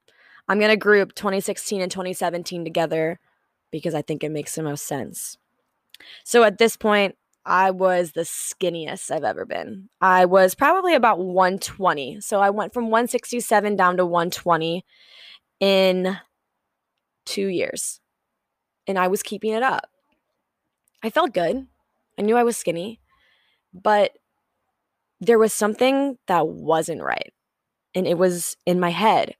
I'm 0.49 0.59
going 0.59 0.71
to 0.71 0.77
group 0.77 1.13
2016 1.13 1.79
and 1.79 1.91
2017 1.91 2.65
together 2.65 3.19
because 3.71 3.93
I 3.93 4.01
think 4.01 4.23
it 4.23 4.31
makes 4.31 4.55
the 4.55 4.63
most 4.63 4.87
sense. 4.87 5.37
So 6.25 6.43
at 6.43 6.57
this 6.57 6.75
point, 6.75 7.15
I 7.45 7.71
was 7.71 8.11
the 8.11 8.21
skinniest 8.21 9.11
I've 9.11 9.23
ever 9.23 9.45
been. 9.45 9.89
I 10.01 10.25
was 10.25 10.55
probably 10.55 10.95
about 10.95 11.19
120. 11.19 12.19
So 12.21 12.41
I 12.41 12.49
went 12.49 12.73
from 12.73 12.85
167 12.85 13.75
down 13.75 13.97
to 13.97 14.05
120 14.05 14.83
in 15.59 16.17
two 17.25 17.47
years. 17.47 17.99
And 18.87 18.97
I 18.97 19.07
was 19.07 19.21
keeping 19.21 19.53
it 19.53 19.63
up. 19.63 19.87
I 21.03 21.11
felt 21.11 21.33
good. 21.33 21.67
I 22.17 22.21
knew 22.21 22.35
I 22.35 22.43
was 22.43 22.57
skinny, 22.57 22.99
but 23.73 24.17
there 25.21 25.39
was 25.39 25.53
something 25.53 26.17
that 26.27 26.47
wasn't 26.47 27.03
right. 27.03 27.31
And 27.93 28.07
it 28.07 28.17
was 28.17 28.57
in 28.65 28.79
my 28.79 28.89
head. 28.89 29.35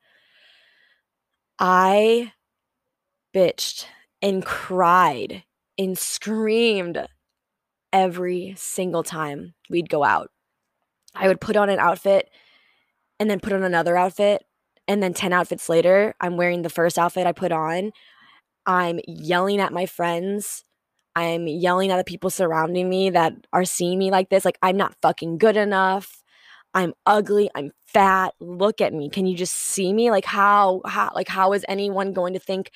I 1.60 2.34
bitched 3.36 3.86
and 4.22 4.44
cried 4.46 5.44
and 5.78 5.98
screamed 5.98 7.06
every 7.92 8.54
single 8.58 9.04
time 9.04 9.54
we'd 9.70 9.90
go 9.90 10.04
out. 10.04 10.32
I 11.14 11.28
would 11.28 11.42
put 11.42 11.58
on 11.58 11.70
an 11.70 11.80
outfit 11.80 12.30
and 13.20 13.30
then 13.30 13.40
put 13.40 13.54
on 13.54 13.64
another 13.64 13.98
outfit. 13.98 14.44
And 14.88 15.04
then 15.04 15.14
10 15.14 15.34
outfits 15.34 15.70
later, 15.70 16.16
I'm 16.20 16.38
wearing 16.38 16.62
the 16.62 16.70
first 16.70 16.98
outfit 16.98 17.28
I 17.28 17.32
put 17.32 17.52
on. 17.52 17.92
I'm 18.66 19.00
yelling 19.08 19.60
at 19.60 19.74
my 19.74 19.86
friends. 19.86 20.64
I'm 21.16 21.48
yelling 21.48 21.92
at 21.92 21.98
the 21.98 22.04
people 22.04 22.30
surrounding 22.30 22.90
me 22.90 23.10
that 23.12 23.34
are 23.52 23.66
seeing 23.66 24.00
me 24.00 24.10
like 24.10 24.30
this. 24.30 24.46
Like, 24.46 24.58
I'm 24.62 24.78
not 24.78 24.96
fucking 25.02 25.38
good 25.38 25.58
enough. 25.58 26.24
I'm 26.74 26.94
ugly. 27.06 27.50
I'm 27.56 27.72
fat. 27.86 28.34
Look 28.40 28.82
at 28.82 28.94
me. 28.94 29.10
Can 29.10 29.26
you 29.26 29.36
just 29.36 29.56
see 29.56 29.92
me? 29.94 30.12
Like, 30.12 30.26
how, 30.26 30.82
how, 30.86 31.12
like, 31.16 31.28
how 31.28 31.54
is 31.54 31.66
anyone 31.68 32.14
going 32.14 32.34
to 32.34 32.40
think 32.40 32.72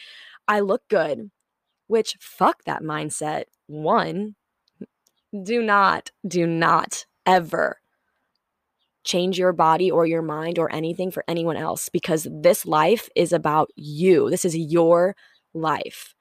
I 0.47 0.62
look 0.62 0.81
good? 0.89 1.29
Which, 1.88 2.15
fuck 2.19 2.63
that 2.65 2.81
mindset. 2.81 3.43
One, 3.67 4.35
do 5.43 5.62
not, 5.62 6.12
do 6.27 6.47
not 6.47 7.05
ever 7.25 7.77
change 9.03 9.38
your 9.38 9.53
body 9.53 9.91
or 9.91 10.05
your 10.05 10.21
mind 10.21 10.57
or 10.57 10.71
anything 10.73 11.12
for 11.12 11.23
anyone 11.27 11.57
else 11.57 11.89
because 11.89 12.27
this 12.31 12.65
life 12.65 13.09
is 13.15 13.33
about 13.33 13.69
you. 13.75 14.29
This 14.29 14.45
is 14.45 14.55
your 14.55 15.15
life. 15.53 16.15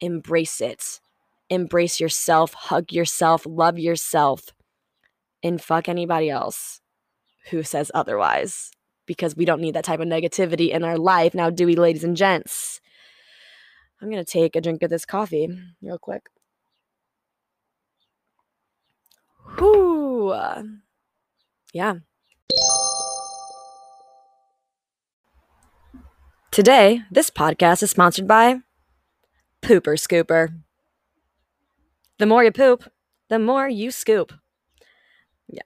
Embrace 0.00 0.60
it. 0.60 1.00
Embrace 1.48 1.98
yourself, 1.98 2.52
hug 2.54 2.92
yourself, 2.92 3.46
love 3.46 3.78
yourself, 3.78 4.52
and 5.42 5.62
fuck 5.62 5.88
anybody 5.88 6.28
else 6.28 6.80
who 7.50 7.62
says 7.62 7.90
otherwise 7.94 8.70
because 9.06 9.36
we 9.36 9.44
don't 9.44 9.60
need 9.60 9.74
that 9.74 9.84
type 9.84 10.00
of 10.00 10.08
negativity 10.08 10.70
in 10.70 10.82
our 10.82 10.98
life. 10.98 11.34
Now, 11.34 11.50
do 11.50 11.66
we, 11.66 11.76
ladies 11.76 12.04
and 12.04 12.16
gents? 12.16 12.80
I'm 14.00 14.10
going 14.10 14.24
to 14.24 14.30
take 14.30 14.56
a 14.56 14.60
drink 14.60 14.82
of 14.82 14.90
this 14.90 15.06
coffee 15.06 15.48
real 15.80 15.98
quick. 15.98 16.26
Whoo. 19.58 20.34
Yeah. 21.72 21.94
Today, 26.50 27.02
this 27.10 27.30
podcast 27.30 27.82
is 27.82 27.90
sponsored 27.90 28.26
by 28.26 28.60
Pooper 29.62 29.98
Scooper. 29.98 30.60
The 32.18 32.26
more 32.26 32.42
you 32.42 32.50
poop, 32.50 32.90
the 33.28 33.38
more 33.38 33.68
you 33.68 33.90
scoop. 33.90 34.32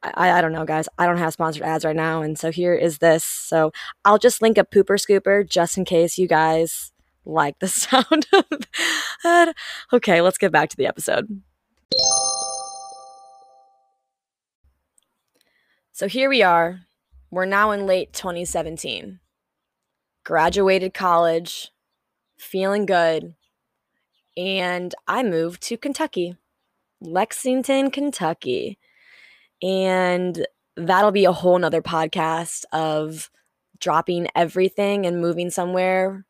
I, 0.03 0.31
I 0.33 0.41
don't 0.41 0.53
know, 0.53 0.65
guys. 0.65 0.89
I 0.99 1.07
don't 1.07 1.19
have 1.19 1.33
sponsored 1.33 1.63
ads 1.63 1.85
right 1.85 1.97
now. 1.97 2.23
And 2.23 2.39
so 2.39 2.51
here 2.51 2.75
is 2.75 2.99
this. 2.99 3.25
So 3.25 3.73
I'll 4.05 4.19
just 4.19 4.43
link 4.43 4.59
a 4.59 4.65
Pooper 4.65 4.99
Scooper 4.99 5.49
just 5.49 5.79
in 5.79 5.85
case 5.85 6.19
you 6.19 6.29
guys 6.29 6.93
like 7.25 7.59
the 7.59 7.69
sound 7.69 8.27
of 8.33 8.45
that. 9.25 9.55
Okay, 9.93 10.21
let's 10.21 10.39
get 10.39 10.53
back 10.53 10.69
to 10.71 10.77
the 10.77 10.87
episode. 10.87 11.41
So 15.93 16.09
here 16.09 16.29
we 16.31 16.43
are. 16.43 16.81
We're 17.31 17.45
now 17.47 17.71
in 17.71 17.87
late 17.87 18.13
2017. 18.13 19.21
Graduated 20.25 20.95
college, 20.95 21.71
feeling 22.39 22.87
good, 22.87 23.35
and 24.37 24.95
I 25.07 25.23
moved 25.23 25.63
to 25.65 25.77
Kentucky, 25.77 26.37
Lexington, 27.01 27.91
Kentucky. 27.91 28.79
And 29.62 30.47
that'll 30.76 31.12
be 31.12 31.25
a 31.25 31.33
whole 31.33 31.59
nother 31.59 31.83
podcast 31.83 32.64
of 32.73 33.31
dropping 33.79 34.29
everything 34.35 35.07
and 35.07 35.21
moving 35.21 35.50
somewhere 35.50 36.25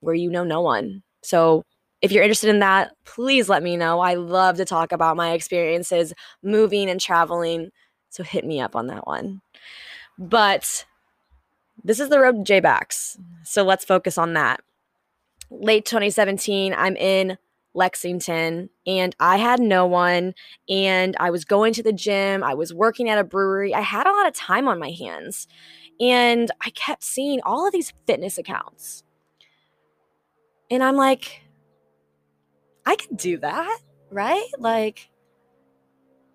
where 0.00 0.14
you 0.14 0.30
know 0.30 0.44
no 0.44 0.60
one. 0.60 1.02
So 1.22 1.64
if 2.02 2.12
you're 2.12 2.22
interested 2.22 2.50
in 2.50 2.58
that, 2.60 2.92
please 3.04 3.48
let 3.48 3.62
me 3.62 3.76
know. 3.76 4.00
I 4.00 4.14
love 4.14 4.56
to 4.58 4.64
talk 4.64 4.92
about 4.92 5.16
my 5.16 5.32
experiences 5.32 6.12
moving 6.42 6.90
and 6.90 7.00
traveling 7.00 7.70
so 8.10 8.22
hit 8.22 8.44
me 8.44 8.60
up 8.60 8.76
on 8.76 8.86
that 8.86 9.08
one. 9.08 9.40
But 10.18 10.84
this 11.82 11.98
is 11.98 12.10
the 12.10 12.20
road 12.20 12.46
to 12.46 12.60
J 12.60 12.62
So 13.42 13.64
let's 13.64 13.84
focus 13.84 14.18
on 14.18 14.34
that. 14.34 14.60
Late 15.50 15.84
2017, 15.84 16.74
I'm 16.74 16.96
in 16.96 17.38
Lexington 17.74 18.70
and 18.86 19.14
I 19.20 19.36
had 19.36 19.60
no 19.60 19.86
one 19.86 20.34
and 20.68 21.16
I 21.18 21.30
was 21.30 21.44
going 21.44 21.72
to 21.74 21.82
the 21.82 21.92
gym, 21.92 22.42
I 22.42 22.54
was 22.54 22.72
working 22.72 23.08
at 23.08 23.18
a 23.18 23.24
brewery. 23.24 23.74
I 23.74 23.80
had 23.80 24.06
a 24.06 24.12
lot 24.12 24.26
of 24.26 24.34
time 24.34 24.68
on 24.68 24.78
my 24.78 24.90
hands. 24.90 25.46
And 26.00 26.50
I 26.60 26.70
kept 26.70 27.04
seeing 27.04 27.40
all 27.44 27.66
of 27.66 27.72
these 27.72 27.92
fitness 28.06 28.36
accounts. 28.36 29.04
And 30.70 30.82
I'm 30.82 30.96
like 30.96 31.42
I 32.86 32.96
could 32.96 33.16
do 33.16 33.38
that, 33.38 33.78
right? 34.10 34.46
Like 34.58 35.08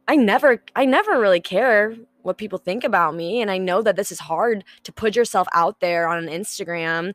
I 0.08 0.16
never 0.16 0.64
I 0.76 0.86
never 0.86 1.20
really 1.20 1.42
care 1.42 1.96
what 2.22 2.38
people 2.38 2.58
think 2.58 2.84
about 2.84 3.16
me 3.16 3.42
and 3.42 3.50
I 3.50 3.58
know 3.58 3.82
that 3.82 3.96
this 3.96 4.12
is 4.12 4.20
hard 4.20 4.64
to 4.84 4.92
put 4.92 5.16
yourself 5.16 5.48
out 5.54 5.80
there 5.80 6.08
on 6.08 6.28
an 6.28 6.30
Instagram 6.30 7.14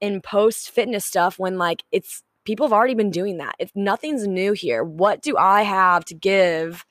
and 0.00 0.22
post 0.22 0.70
fitness 0.70 1.04
stuff 1.04 1.38
when 1.38 1.58
like 1.58 1.82
it's 1.90 2.22
people 2.44 2.66
have 2.66 2.72
already 2.72 2.94
been 2.94 3.10
doing 3.10 3.38
that. 3.38 3.54
If 3.58 3.70
nothing's 3.74 4.26
new 4.26 4.52
here, 4.52 4.84
what 4.84 5.22
do 5.22 5.36
I 5.36 5.62
have 5.62 6.04
to 6.06 6.14
give 6.14 6.84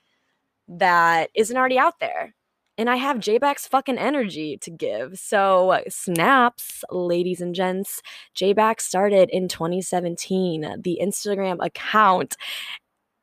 that 0.68 1.30
isn't 1.36 1.56
already 1.56 1.78
out 1.78 2.00
there. 2.00 2.36
And 2.78 2.90
I 2.90 2.96
have 2.96 3.18
JBax 3.18 3.68
fucking 3.68 4.00
energy 4.00 4.58
to 4.62 4.72
give. 4.72 5.20
So, 5.20 5.84
snaps, 5.90 6.84
ladies 6.90 7.40
and 7.40 7.54
gents. 7.54 8.02
JBack 8.36 8.82
started 8.82 9.30
in 9.32 9.48
2017, 9.48 10.82
the 10.82 11.00
Instagram 11.02 11.64
account. 11.64 12.36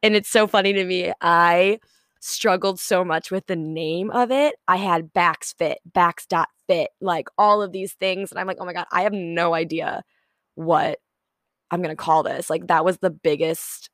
And 0.03 0.15
it's 0.15 0.31
so 0.31 0.47
funny 0.47 0.73
to 0.73 0.85
me. 0.85 1.13
I 1.21 1.81
struggled 2.21 2.79
so 2.79 3.05
much 3.05 3.33
with 3.33 3.47
the 3.47 3.57
name 3.57 4.11
of 4.11 4.31
it. 4.31 4.55
I 4.69 4.77
had 4.77 5.13
Bax 5.13 5.53
Fit, 5.53 5.79
Bax.fit, 5.85 6.91
like 7.01 7.29
all 7.37 7.61
of 7.61 7.73
these 7.73 7.95
things. 7.95 8.31
And 8.31 8.39
I'm 8.39 8.47
like, 8.47 8.59
oh 8.61 8.65
my 8.65 8.73
God, 8.73 8.87
I 8.93 9.03
have 9.03 9.13
no 9.13 9.53
idea 9.53 10.05
what 10.55 11.01
I'm 11.71 11.83
going 11.83 11.95
to 11.95 12.03
call 12.03 12.23
this. 12.23 12.50
Like, 12.50 12.67
that 12.69 12.85
was 12.85 12.99
the 12.99 13.11
biggest 13.11 13.91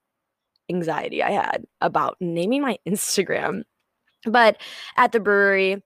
anxiety 0.71 1.23
I 1.23 1.31
had 1.31 1.65
about 1.81 2.17
naming 2.21 2.63
my 2.63 2.79
Instagram. 2.89 3.63
But 4.25 4.61
at 4.97 5.13
the 5.13 5.21
brewery, 5.21 5.83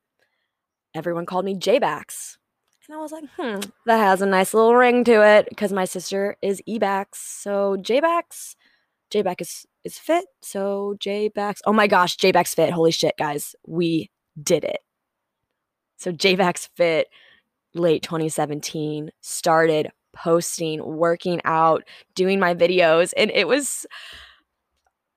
everyone 0.95 1.27
called 1.27 1.45
me 1.45 1.55
J-Bax. 1.55 2.39
And 2.89 2.97
I 2.97 3.03
was 3.03 3.13
like, 3.13 3.25
hmm, 3.39 3.61
that 3.87 3.99
has 3.99 4.21
a 4.21 4.27
nice 4.27 4.53
little 4.53 4.75
ring 4.75 5.05
to 5.05 5.25
it 5.25 5.47
because 5.49 5.73
my 5.73 5.85
sister 5.85 6.37
is 6.43 6.61
E-Bax. 6.67 7.21
So 7.21 7.77
J-Bax, 7.77 8.57
J-Back 9.11 9.41
is, 9.41 9.65
is 9.85 9.97
fit. 9.97 10.25
So 10.43 10.97
J-Bax, 10.99 11.63
oh 11.67 11.73
my 11.73 11.87
gosh, 11.87 12.17
J-Bax 12.17 12.55
fit. 12.55 12.73
Holy 12.73 12.91
shit, 12.91 13.15
guys, 13.17 13.55
we 13.65 14.11
did 14.43 14.65
it. 14.65 14.81
So 15.99 16.11
J-Bax 16.11 16.69
fit 16.75 17.07
late 17.75 18.03
2017, 18.03 19.11
started 19.21 19.93
posting, 20.23 20.85
working 20.85 21.41
out, 21.45 21.85
doing 22.15 22.39
my 22.39 22.55
videos. 22.55 23.13
And 23.17 23.31
it 23.31 23.49
was 23.49 23.87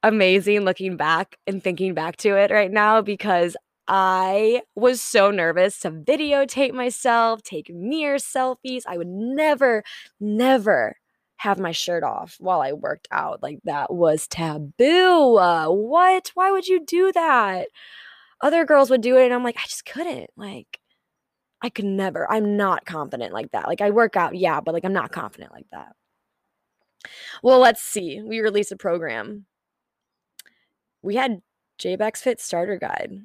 amazing 0.04 0.62
looking 0.62 0.98
back 0.98 1.38
and 1.48 1.64
thinking 1.64 1.94
back 1.94 2.18
to 2.18 2.36
it 2.36 2.52
right 2.52 2.72
now 2.72 3.02
because 3.02 3.56
I 3.88 4.62
was 4.76 5.02
so 5.02 5.32
nervous 5.32 5.80
to 5.80 5.92
videotape 5.92 6.74
myself, 6.74 7.44
take 7.44 7.74
mirror 7.74 8.18
selfies. 8.18 8.84
I 8.88 8.98
would 8.98 9.08
never, 9.08 9.84
never 10.20 10.96
have 11.38 11.60
my 11.60 11.72
shirt 11.72 12.04
off 12.04 12.38
while 12.40 12.62
I 12.62 12.72
worked 12.72 13.08
out. 13.12 13.44
Like 13.44 13.60
that 13.66 13.94
was 13.94 14.28
taboo. 14.28 15.38
Uh, 15.38 15.68
what? 15.68 16.32
Why 16.34 16.52
would 16.52 16.68
you 16.68 16.86
do 16.86 17.12
that? 17.12 17.68
Other 18.42 18.66
girls 18.66 18.90
would 18.90 19.02
do 19.02 19.18
it, 19.18 19.26
and 19.26 19.34
I'm 19.34 19.44
like, 19.44 19.58
I 19.58 19.64
just 19.68 19.86
couldn't. 19.86 20.30
Like, 20.36 20.80
I 21.64 21.70
could 21.70 21.86
never. 21.86 22.30
I'm 22.32 22.58
not 22.58 22.86
confident 22.86 23.34
like 23.34 23.52
that. 23.54 23.68
Like, 23.68 23.82
I 23.82 23.90
work 23.90 24.16
out, 24.16 24.36
yeah, 24.36 24.62
but 24.62 24.74
like, 24.74 24.86
I'm 24.86 24.94
not 24.94 25.12
confident 25.12 25.52
like 25.52 25.68
that. 25.72 25.96
Well, 27.42 27.60
let's 27.60 27.82
see. 27.82 28.22
We 28.22 28.42
released 28.42 28.72
a 28.72 28.78
program 28.78 29.46
we 31.04 31.16
had 31.16 31.42
JBax 31.80 32.18
Fit 32.18 32.42
Starter 32.42 32.78
Guide. 32.78 33.20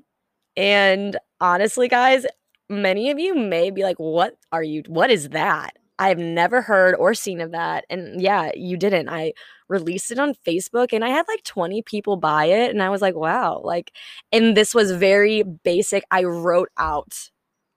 And 0.57 1.17
honestly, 1.41 1.89
guys, 1.89 2.27
many 2.69 3.11
of 3.11 3.19
you 3.19 3.35
may 3.35 3.71
be 3.71 3.85
like, 3.85 3.97
what 3.97 4.37
are 4.53 4.63
you, 4.63 4.83
what 4.89 5.11
is 5.11 5.31
that? 5.31 5.77
I've 6.01 6.19
never 6.19 6.61
heard 6.63 6.95
or 6.97 7.15
seen 7.15 7.41
of 7.41 7.53
that. 7.53 7.85
And 7.89 8.21
yeah, 8.21 8.51
you 8.55 8.77
didn't. 8.77 9.09
I 9.09 9.33
released 9.69 10.11
it 10.11 10.19
on 10.19 10.35
Facebook 10.47 10.93
and 10.93 11.05
I 11.05 11.09
had 11.09 11.27
like 11.29 11.43
20 11.45 11.83
people 11.83 12.17
buy 12.17 12.47
it. 12.47 12.71
And 12.71 12.83
I 12.83 12.89
was 12.91 13.01
like, 13.01 13.15
wow. 13.15 13.61
Like, 13.65 13.93
and 14.33 14.57
this 14.57 14.75
was 14.75 14.93
very 14.93 15.43
basic. 15.43 16.05
I 16.11 16.25
wrote 16.25 16.71
out, 16.77 17.31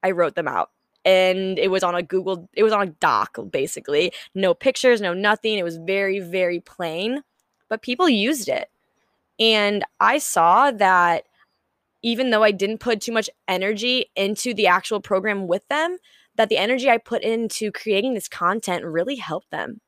I 0.03 0.11
wrote 0.11 0.35
them 0.35 0.47
out. 0.47 0.71
And 1.03 1.57
it 1.57 1.71
was 1.71 1.83
on 1.83 1.95
a 1.95 2.03
Google, 2.03 2.47
it 2.53 2.63
was 2.63 2.73
on 2.73 2.87
a 2.87 2.91
doc 2.91 3.37
basically. 3.49 4.11
No 4.35 4.53
pictures, 4.53 5.01
no 5.01 5.13
nothing. 5.13 5.57
It 5.57 5.63
was 5.63 5.77
very, 5.77 6.19
very 6.19 6.59
plain, 6.59 7.23
but 7.69 7.81
people 7.81 8.07
used 8.07 8.49
it. 8.49 8.69
And 9.39 9.83
I 9.99 10.19
saw 10.19 10.69
that 10.71 11.23
even 12.03 12.29
though 12.29 12.43
I 12.43 12.51
didn't 12.51 12.79
put 12.79 13.01
too 13.01 13.11
much 13.11 13.29
energy 13.47 14.11
into 14.15 14.53
the 14.53 14.67
actual 14.67 15.01
program 15.01 15.47
with 15.47 15.67
them, 15.67 15.97
that 16.35 16.49
the 16.49 16.57
energy 16.57 16.89
I 16.89 16.97
put 16.97 17.23
into 17.23 17.71
creating 17.71 18.13
this 18.13 18.27
content 18.27 18.85
really 18.85 19.15
helped 19.15 19.51
them. 19.51 19.81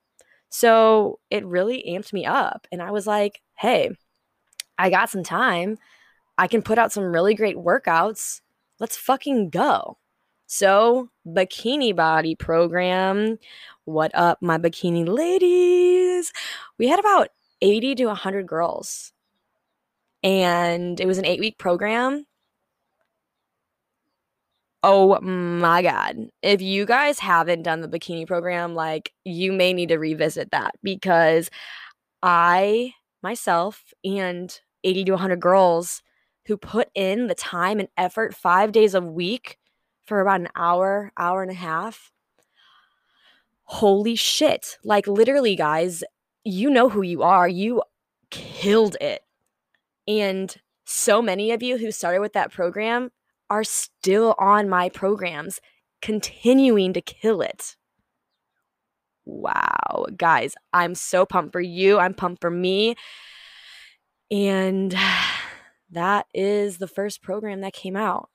So 0.49 1.19
it 1.30 1.45
really 1.45 1.84
amped 1.88 2.13
me 2.13 2.26
up. 2.26 2.67
And 2.71 2.82
I 2.82 2.91
was 2.91 3.08
like, 3.08 3.41
hey, 3.56 3.91
I 4.78 4.89
got 4.89 5.10
some 5.10 5.23
time. 5.23 5.78
I 6.38 6.47
can 6.47 6.62
put 6.62 6.78
out 6.78 6.91
some 6.91 7.04
really 7.04 7.36
great 7.36 7.58
workouts. 7.58 8.41
Let's 8.80 8.97
fucking 8.97 9.49
go. 9.49 9.97
So, 10.56 11.10
Bikini 11.26 11.96
Body 11.96 12.36
Program. 12.36 13.39
What 13.86 14.12
up, 14.13 14.39
my 14.39 14.60
bikini 14.60 15.04
ladies? 15.08 16.32
We 16.78 16.88
had 16.88 17.00
about 17.00 17.30
80 17.62 17.96
to 17.96 18.06
100 18.06 18.46
girls 18.46 19.13
and 20.22 21.00
it 21.00 21.08
was 21.08 21.18
an 21.18 21.26
eight 21.26 21.39
week 21.39 21.58
program. 21.58 22.28
Oh 24.84 25.20
my 25.22 25.82
God. 25.82 26.18
If 26.44 26.62
you 26.62 26.86
guys 26.86 27.18
haven't 27.18 27.63
done 27.63 27.82
the 27.82 27.88
bikini 27.88 28.28
program, 28.28 28.76
like 28.76 29.12
you 29.26 29.54
may 29.54 29.74
need 29.74 29.89
to 29.89 29.98
revisit 29.98 30.52
that 30.52 30.76
because 30.84 31.50
I 32.22 32.94
myself 33.24 33.92
and 34.06 34.56
80 34.84 35.06
to 35.06 35.12
100 35.13 35.39
girls 35.39 36.04
who 36.46 36.58
put 36.58 36.89
in 36.94 37.26
the 37.26 37.34
time 37.34 37.80
and 37.80 37.89
effort 37.98 38.36
five 38.36 38.72
days 38.72 38.94
a 38.94 39.02
week 39.02 39.58
for 40.06 40.22
about 40.22 40.42
an 40.42 40.50
hour, 40.56 41.12
hour 41.18 41.42
and 41.42 41.52
a 41.52 41.56
half. 41.56 42.12
Holy 43.66 44.16
shit. 44.16 44.78
Like, 44.84 45.08
literally, 45.08 45.56
guys, 45.56 46.04
you 46.44 46.70
know 46.70 46.89
who 46.89 47.02
you 47.02 47.24
are. 47.24 47.48
You 47.48 47.84
killed 48.30 48.98
it. 49.00 49.22
And 50.08 50.56
so 50.86 51.22
many 51.22 51.52
of 51.52 51.63
you 51.63 51.78
who 51.78 51.92
started 51.92 52.20
with 52.20 52.34
that 52.34 52.52
program 52.52 53.12
are 53.50 53.63
still 53.63 54.36
on 54.38 54.68
my 54.68 54.89
programs, 54.89 55.60
continuing 56.02 56.94
to 56.94 57.02
kill 57.02 57.42
it. 57.42 57.76
Wow, 59.26 60.08
guys, 60.18 60.56
I'm 60.74 60.96
so 60.96 61.26
pumped 61.26 61.54
for 61.54 61.62
you. 61.62 61.98
I'm 61.98 62.13
pumped 62.13 62.42
for 62.42 62.50
me. 62.50 62.96
And 64.30 64.96
that 65.92 66.26
is 66.34 66.80
the 66.80 66.88
first 66.88 67.22
program 67.22 67.62
that 67.62 67.74
came 67.74 67.96
out. 67.96 68.30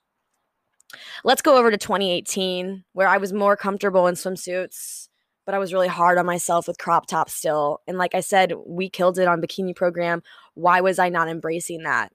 Let's 1.24 1.42
go 1.42 1.57
over 1.59 1.70
to 1.70 1.77
2018, 1.77 2.85
where 2.92 3.09
I 3.09 3.18
was 3.18 3.33
more 3.33 3.57
comfortable 3.57 4.07
in 4.07 4.14
swimsuits, 4.14 5.09
but 5.44 5.55
I 5.55 5.59
was 5.59 5.72
really 5.72 5.88
hard 5.88 6.18
on 6.18 6.27
myself 6.27 6.66
with 6.66 6.79
crop 6.79 7.07
tops 7.07 7.35
still. 7.35 7.81
And 7.87 7.98
like 7.98 8.14
I 8.14 8.20
said, 8.20 8.53
we 8.66 8.88
killed 8.88 9.18
it 9.18 9.29
on 9.29 9.40
bikini 9.40 9.74
program 9.74 10.22
why 10.55 10.81
was 10.81 10.98
I 10.98 11.09
not 11.09 11.29
embracing 11.29 11.85
that? 11.85 12.11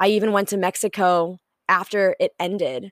I 0.00 0.08
even 0.08 0.32
went 0.32 0.48
to 0.48 0.56
Mexico 0.56 1.38
after 1.68 2.16
it 2.18 2.32
ended 2.40 2.90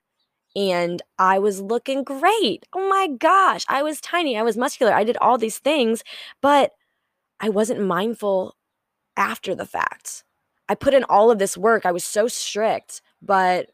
and 0.57 1.03
I 1.19 1.39
was 1.39 1.61
looking 1.61 2.05
great. 2.05 2.65
Oh 2.73 2.89
my 2.89 3.09
gosh, 3.19 3.65
I 3.69 3.83
was 3.83 4.01
tiny, 4.01 4.37
I 4.39 4.43
was 4.43 4.57
muscular, 4.57 4.93
I 4.93 5.05
did 5.05 5.17
all 5.21 5.39
these 5.39 5.59
things, 5.59 6.05
but 6.41 6.73
I 7.41 7.49
wasn't 7.49 7.81
mindful 7.81 8.55
after 9.17 9.55
the 9.55 9.67
fact. 9.67 10.25
I 10.69 10.75
put 10.75 10.95
in 10.95 11.05
all 11.05 11.31
of 11.31 11.39
this 11.39 11.57
work, 11.57 11.85
I 11.85 11.93
was 11.93 12.05
so 12.05 12.29
strict, 12.29 13.03
but 13.21 13.71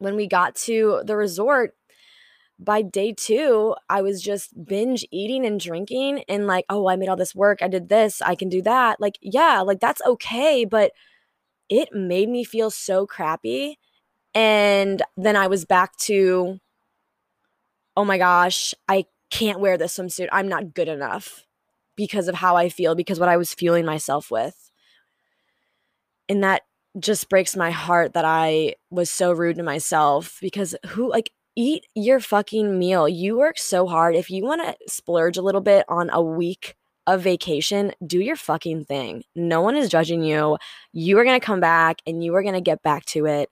when 0.00 0.16
we 0.16 0.26
got 0.26 0.56
to 0.56 1.02
the 1.04 1.16
resort, 1.16 1.76
by 2.58 2.82
day 2.82 3.14
two, 3.16 3.74
I 3.88 4.02
was 4.02 4.20
just 4.20 4.66
binge 4.66 5.06
eating 5.10 5.46
and 5.46 5.58
drinking 5.58 6.24
and 6.28 6.46
like, 6.46 6.66
oh, 6.68 6.88
I 6.88 6.96
made 6.96 7.08
all 7.08 7.16
this 7.16 7.34
work. 7.34 7.62
I 7.62 7.68
did 7.68 7.88
this. 7.88 8.20
I 8.20 8.34
can 8.34 8.48
do 8.48 8.60
that. 8.62 9.00
Like, 9.00 9.18
yeah, 9.22 9.60
like 9.60 9.80
that's 9.80 10.02
okay. 10.06 10.64
But 10.64 10.92
it 11.70 11.90
made 11.92 12.28
me 12.28 12.44
feel 12.44 12.70
so 12.70 13.06
crappy. 13.06 13.78
And 14.34 15.02
then 15.16 15.36
I 15.36 15.46
was 15.46 15.64
back 15.64 15.96
to, 15.98 16.58
oh 17.96 18.04
my 18.04 18.18
gosh, 18.18 18.74
I 18.88 19.06
can't 19.30 19.60
wear 19.60 19.78
this 19.78 19.96
swimsuit. 19.96 20.28
I'm 20.30 20.48
not 20.48 20.74
good 20.74 20.88
enough 20.88 21.46
because 21.96 22.28
of 22.28 22.36
how 22.36 22.56
I 22.56 22.68
feel, 22.68 22.94
because 22.94 23.18
what 23.18 23.28
I 23.28 23.36
was 23.36 23.54
fueling 23.54 23.86
myself 23.86 24.30
with. 24.30 24.70
And 26.28 26.42
that 26.44 26.62
just 26.98 27.28
breaks 27.28 27.56
my 27.56 27.70
heart 27.70 28.14
that 28.14 28.24
I 28.24 28.74
was 28.90 29.10
so 29.10 29.32
rude 29.32 29.56
to 29.56 29.62
myself 29.62 30.38
because 30.40 30.74
who, 30.86 31.08
like, 31.08 31.30
eat 31.56 31.86
your 31.94 32.20
fucking 32.20 32.78
meal. 32.78 33.08
You 33.08 33.38
work 33.38 33.58
so 33.58 33.86
hard. 33.86 34.14
If 34.14 34.30
you 34.30 34.44
want 34.44 34.62
to 34.62 34.76
splurge 34.92 35.36
a 35.36 35.42
little 35.42 35.60
bit 35.60 35.84
on 35.88 36.10
a 36.10 36.22
week 36.22 36.74
of 37.06 37.22
vacation, 37.22 37.92
do 38.06 38.20
your 38.20 38.36
fucking 38.36 38.84
thing. 38.84 39.24
No 39.34 39.60
one 39.60 39.76
is 39.76 39.88
judging 39.88 40.22
you. 40.22 40.58
You 40.92 41.18
are 41.18 41.24
going 41.24 41.38
to 41.38 41.44
come 41.44 41.60
back 41.60 42.00
and 42.06 42.22
you 42.24 42.34
are 42.34 42.42
going 42.42 42.54
to 42.54 42.60
get 42.60 42.82
back 42.82 43.04
to 43.06 43.26
it. 43.26 43.50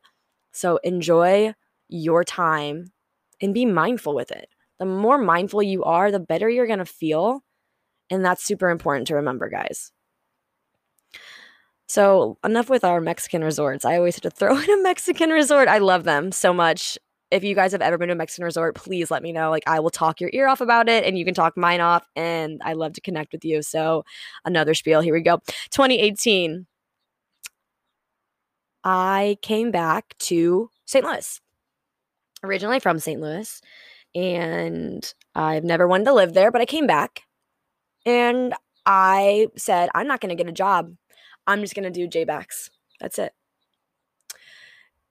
So 0.53 0.79
enjoy 0.79 1.55
your 1.89 2.25
time 2.25 2.93
and 3.41 3.55
be 3.55 3.67
mindful 3.67 4.15
with 4.15 4.31
it. 4.31 4.49
The 4.79 4.87
more 4.87 5.19
mindful 5.19 5.63
you 5.63 5.85
are, 5.85 6.11
the 6.11 6.21
better 6.21 6.49
you're 6.49 6.67
going 6.67 6.79
to 6.79 6.85
feel. 6.85 7.43
And 8.11 8.25
that's 8.25 8.45
super 8.45 8.71
important 8.71 9.09
to 9.09 9.17
remember, 9.17 9.49
guys. 9.49 9.93
So, 11.89 12.39
enough 12.45 12.69
with 12.69 12.85
our 12.85 13.01
Mexican 13.01 13.43
resorts. 13.43 13.85
I 13.85 13.97
always 13.97 14.17
have 14.17 14.23
to 14.23 14.31
throw 14.31 14.59
in 14.59 14.71
a 14.71 14.83
Mexican 14.83 15.31
resort. 15.31 15.69
I 15.69 15.79
love 15.79 16.05
them 16.05 16.33
so 16.33 16.53
much 16.53 16.99
if 17.31 17.45
you 17.45 17.55
guys 17.55 17.73
have 17.73 17.83
ever 17.83 17.99
been 17.99 18.09
to 18.09 18.15
a 18.15 18.17
Mexican 18.17 18.45
resort, 18.45 18.75
please 18.75 19.11
let 19.11 19.23
me 19.23 19.33
know. 19.33 19.51
Like, 19.51 19.65
I 19.67 19.81
will 19.81 19.91
talk 19.91 20.21
your 20.21 20.31
ear 20.33 20.49
off 20.49 20.61
about 20.61 20.89
it 20.89 21.05
and 21.05 21.19
you 21.19 21.25
can 21.25 21.35
talk 21.35 21.57
mine 21.57 21.81
off. 21.81 22.07
And 22.17 22.61
I 22.65 22.73
love 22.73 22.95
to 22.95 23.01
connect 23.01 23.33
with 23.33 23.45
you. 23.45 23.63
So, 23.63 24.05
another 24.45 24.75
spiel. 24.75 25.01
Here 25.01 25.15
we 25.15 25.21
go. 25.21 25.39
2018. 25.71 26.67
I 28.85 29.37
came 29.43 29.71
back 29.71 30.15
to 30.21 30.71
St. 30.87 31.05
Louis. 31.05 31.41
Originally 32.43 32.79
from 32.79 33.01
St. 33.01 33.21
Louis, 33.21 33.61
and 34.15 35.13
I've 35.35 35.65
never 35.65 35.89
wanted 35.89 36.05
to 36.05 36.15
live 36.15 36.35
there, 36.35 36.53
but 36.53 36.61
I 36.61 36.67
came 36.67 36.87
back 36.87 37.23
and 38.07 38.55
I 38.87 39.49
said, 39.57 39.89
I'm 39.93 40.07
not 40.07 40.21
going 40.21 40.31
to 40.31 40.41
get 40.41 40.49
a 40.49 40.53
job. 40.53 40.95
I'm 41.49 41.63
just 41.63 41.75
going 41.75 41.91
to 41.91 42.09
do 42.09 42.09
JBax. 42.09 42.71
That's 43.01 43.19
it. 43.19 43.33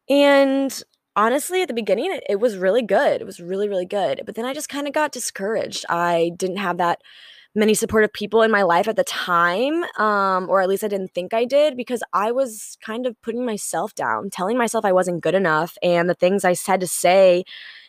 And 0.10 0.82
honestly, 1.16 1.62
at 1.62 1.68
the 1.68 1.74
beginning, 1.74 2.14
it, 2.14 2.24
it, 2.30 2.40
was 2.40 2.56
really 2.56 2.84
good. 2.84 3.20
It 3.20 3.26
was 3.26 3.42
really, 3.42 3.68
really 3.68 3.86
good. 3.86 4.22
But 4.26 4.36
then 4.36 4.46
I 4.46 4.54
just 4.54 4.70
kind 4.70 4.88
of 4.88 4.94
got 4.94 5.12
discouraged. 5.12 5.84
I 5.90 6.32
didn't 6.38 6.58
have 6.58 6.78
that 6.78 7.02
many 7.56 7.74
supportive 7.74 8.14
people 8.14 8.44
in 8.44 8.52
my 8.52 8.62
life 8.62 8.88
at 8.88 8.96
the 8.96 9.04
time, 9.04 9.84
um, 9.98 10.48
or 10.48 10.62
at 10.62 10.70
least 10.70 10.84
I 10.84 10.88
didn't 10.88 11.14
think 11.14 11.34
I 11.34 11.44
did, 11.44 11.76
because 11.76 12.04
I 12.14 12.32
was 12.32 12.78
kind 12.82 13.08
of 13.08 13.20
putting 13.24 13.46
myself 13.46 13.96
down, 13.96 14.30
telling 14.30 14.58
myself 14.58 14.86
I 14.86 14.92
wasn't 14.92 15.24
good 15.24 15.34
enough, 15.34 15.76
and 15.82 16.08
the 16.08 16.14
things 16.14 16.46
I 16.46 16.54
said 16.54 16.80
to 16.82 16.88
say 16.88 17.44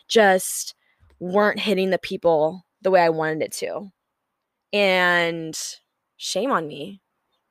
just 0.07 0.73
weren't 1.19 1.59
hitting 1.59 1.91
the 1.91 1.99
people 1.99 2.65
the 2.81 2.89
way 2.89 3.01
I 3.01 3.09
wanted 3.09 3.43
it 3.43 3.51
to. 3.53 3.91
And 4.73 5.57
shame 6.17 6.51
on 6.51 6.67
me 6.67 7.01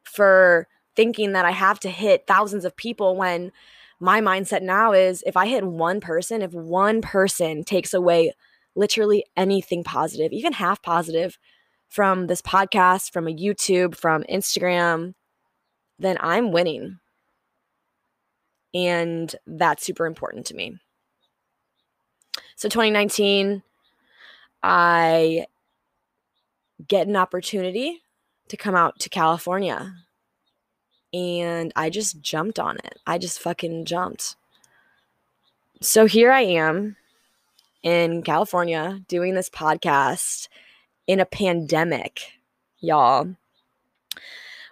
for 0.03 0.67
thinking 0.99 1.31
that 1.31 1.45
I 1.45 1.53
have 1.53 1.79
to 1.81 1.91
hit 1.91 2.27
thousands 2.27 2.65
of 2.65 2.77
people 2.77 3.15
when 3.15 3.53
my 4.01 4.21
mindset 4.21 4.63
now 4.63 4.91
is 4.93 5.23
if 5.25 5.37
I 5.37 5.47
hit 5.47 5.63
one 5.63 6.01
person, 6.01 6.43
if 6.43 6.51
one 6.53 7.03
person 7.03 7.63
takes 7.63 7.95
away 7.95 8.33
literally 8.75 9.25
anything 9.37 9.85
positive, 9.85 10.33
even 10.33 10.53
half 10.53 10.83
positive 10.83 11.39
from 11.89 12.27
this 12.27 12.43
podcast, 12.43 13.13
from 13.13 13.29
a 13.29 13.33
YouTube, 13.33 13.95
from 13.95 14.25
Instagram, 14.25 15.15
then 16.01 16.17
I'm 16.19 16.51
winning. 16.51 16.99
And 18.75 19.33
that's 19.47 19.87
super 19.87 20.05
important 20.05 20.47
to 20.47 20.57
me. 20.57 20.81
So 22.57 22.69
2019, 22.69 23.63
I 24.65 25.47
get 26.89 27.07
an 27.07 27.15
opportunity 27.15 28.03
to 28.49 28.57
come 28.57 28.75
out 28.75 28.99
to 28.99 29.09
California 29.09 29.95
and 31.12 31.73
I 31.77 31.90
just 31.90 32.21
jumped 32.21 32.59
on 32.59 32.77
it. 32.79 32.99
I 33.07 33.18
just 33.18 33.40
fucking 33.40 33.85
jumped. 33.85 34.37
So 35.81 36.07
here 36.07 36.33
I 36.33 36.40
am 36.40 36.97
in 37.83 38.23
California 38.23 39.01
doing 39.09 39.35
this 39.35 39.49
podcast 39.49 40.49
in 41.07 41.21
a 41.21 41.27
pandemic, 41.27 42.33
y'all. 42.81 43.35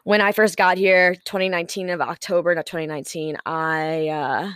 When 0.04 0.20
I 0.20 0.32
first 0.32 0.56
got 0.56 0.78
here, 0.78 1.14
2019 1.14 1.90
of 1.90 2.00
October, 2.00 2.54
not 2.54 2.66
2019, 2.66 3.38
I 3.44 4.08
uh, 4.08 4.52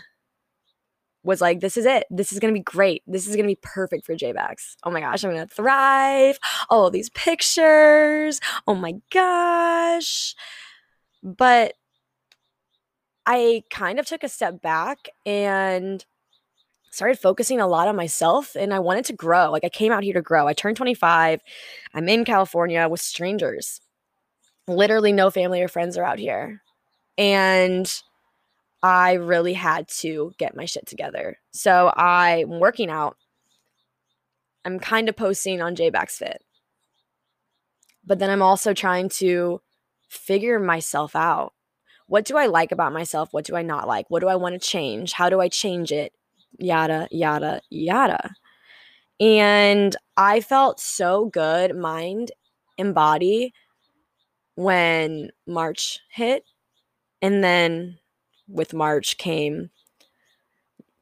was 1.22 1.40
like, 1.40 1.60
this 1.60 1.76
is 1.76 1.86
it. 1.86 2.06
This 2.10 2.32
is 2.32 2.38
going 2.38 2.52
to 2.54 2.58
be 2.58 2.64
great. 2.64 3.02
This 3.06 3.26
is 3.26 3.34
going 3.34 3.46
to 3.46 3.52
be 3.52 3.58
perfect 3.62 4.06
for 4.06 4.14
JBax. 4.14 4.76
Oh 4.84 4.90
my 4.90 5.00
gosh, 5.00 5.24
I'm 5.24 5.32
going 5.32 5.46
to 5.46 5.52
thrive. 5.54 6.38
Oh, 6.70 6.90
these 6.90 7.10
pictures. 7.10 8.40
Oh 8.66 8.74
my 8.74 8.94
gosh. 9.10 10.34
But 11.22 11.74
I 13.26 13.64
kind 13.70 13.98
of 13.98 14.06
took 14.06 14.24
a 14.24 14.28
step 14.28 14.60
back 14.62 15.08
and 15.26 16.04
started 16.90 17.18
focusing 17.18 17.60
a 17.60 17.68
lot 17.68 17.88
on 17.88 17.94
myself 17.94 18.56
and 18.56 18.74
I 18.74 18.80
wanted 18.80 19.04
to 19.06 19.12
grow. 19.12 19.50
Like 19.50 19.64
I 19.64 19.68
came 19.68 19.92
out 19.92 20.02
here 20.02 20.14
to 20.14 20.22
grow. 20.22 20.48
I 20.48 20.52
turned 20.52 20.76
25. 20.76 21.40
I'm 21.94 22.08
in 22.08 22.24
California 22.24 22.88
with 22.88 23.00
strangers. 23.00 23.80
Literally 24.66 25.12
no 25.12 25.30
family 25.30 25.62
or 25.62 25.68
friends 25.68 25.96
are 25.96 26.04
out 26.04 26.18
here. 26.18 26.62
And 27.16 27.92
I 28.82 29.14
really 29.14 29.52
had 29.52 29.88
to 29.98 30.32
get 30.38 30.56
my 30.56 30.64
shit 30.64 30.86
together. 30.86 31.38
So 31.52 31.92
I'm 31.94 32.58
working 32.58 32.90
out. 32.90 33.16
I'm 34.64 34.78
kind 34.78 35.08
of 35.08 35.16
posting 35.16 35.62
on 35.62 35.76
JBax 35.76 36.12
Fit. 36.12 36.42
But 38.04 38.18
then 38.18 38.30
I'm 38.30 38.42
also 38.42 38.74
trying 38.74 39.10
to 39.10 39.60
figure 40.10 40.58
myself 40.58 41.16
out. 41.16 41.54
What 42.06 42.24
do 42.24 42.36
I 42.36 42.46
like 42.46 42.72
about 42.72 42.92
myself? 42.92 43.32
What 43.32 43.44
do 43.44 43.54
I 43.56 43.62
not 43.62 43.86
like? 43.88 44.10
What 44.10 44.20
do 44.20 44.28
I 44.28 44.34
want 44.34 44.60
to 44.60 44.68
change? 44.68 45.12
How 45.12 45.30
do 45.30 45.40
I 45.40 45.48
change 45.48 45.92
it? 45.92 46.12
Yada, 46.58 47.06
yada, 47.10 47.62
yada. 47.70 48.34
And 49.20 49.94
I 50.16 50.40
felt 50.40 50.80
so 50.80 51.26
good, 51.26 51.76
mind 51.76 52.32
and 52.76 52.94
body, 52.94 53.54
when 54.56 55.30
March 55.46 56.00
hit. 56.10 56.44
And 57.22 57.44
then 57.44 57.98
with 58.48 58.74
March 58.74 59.16
came 59.16 59.70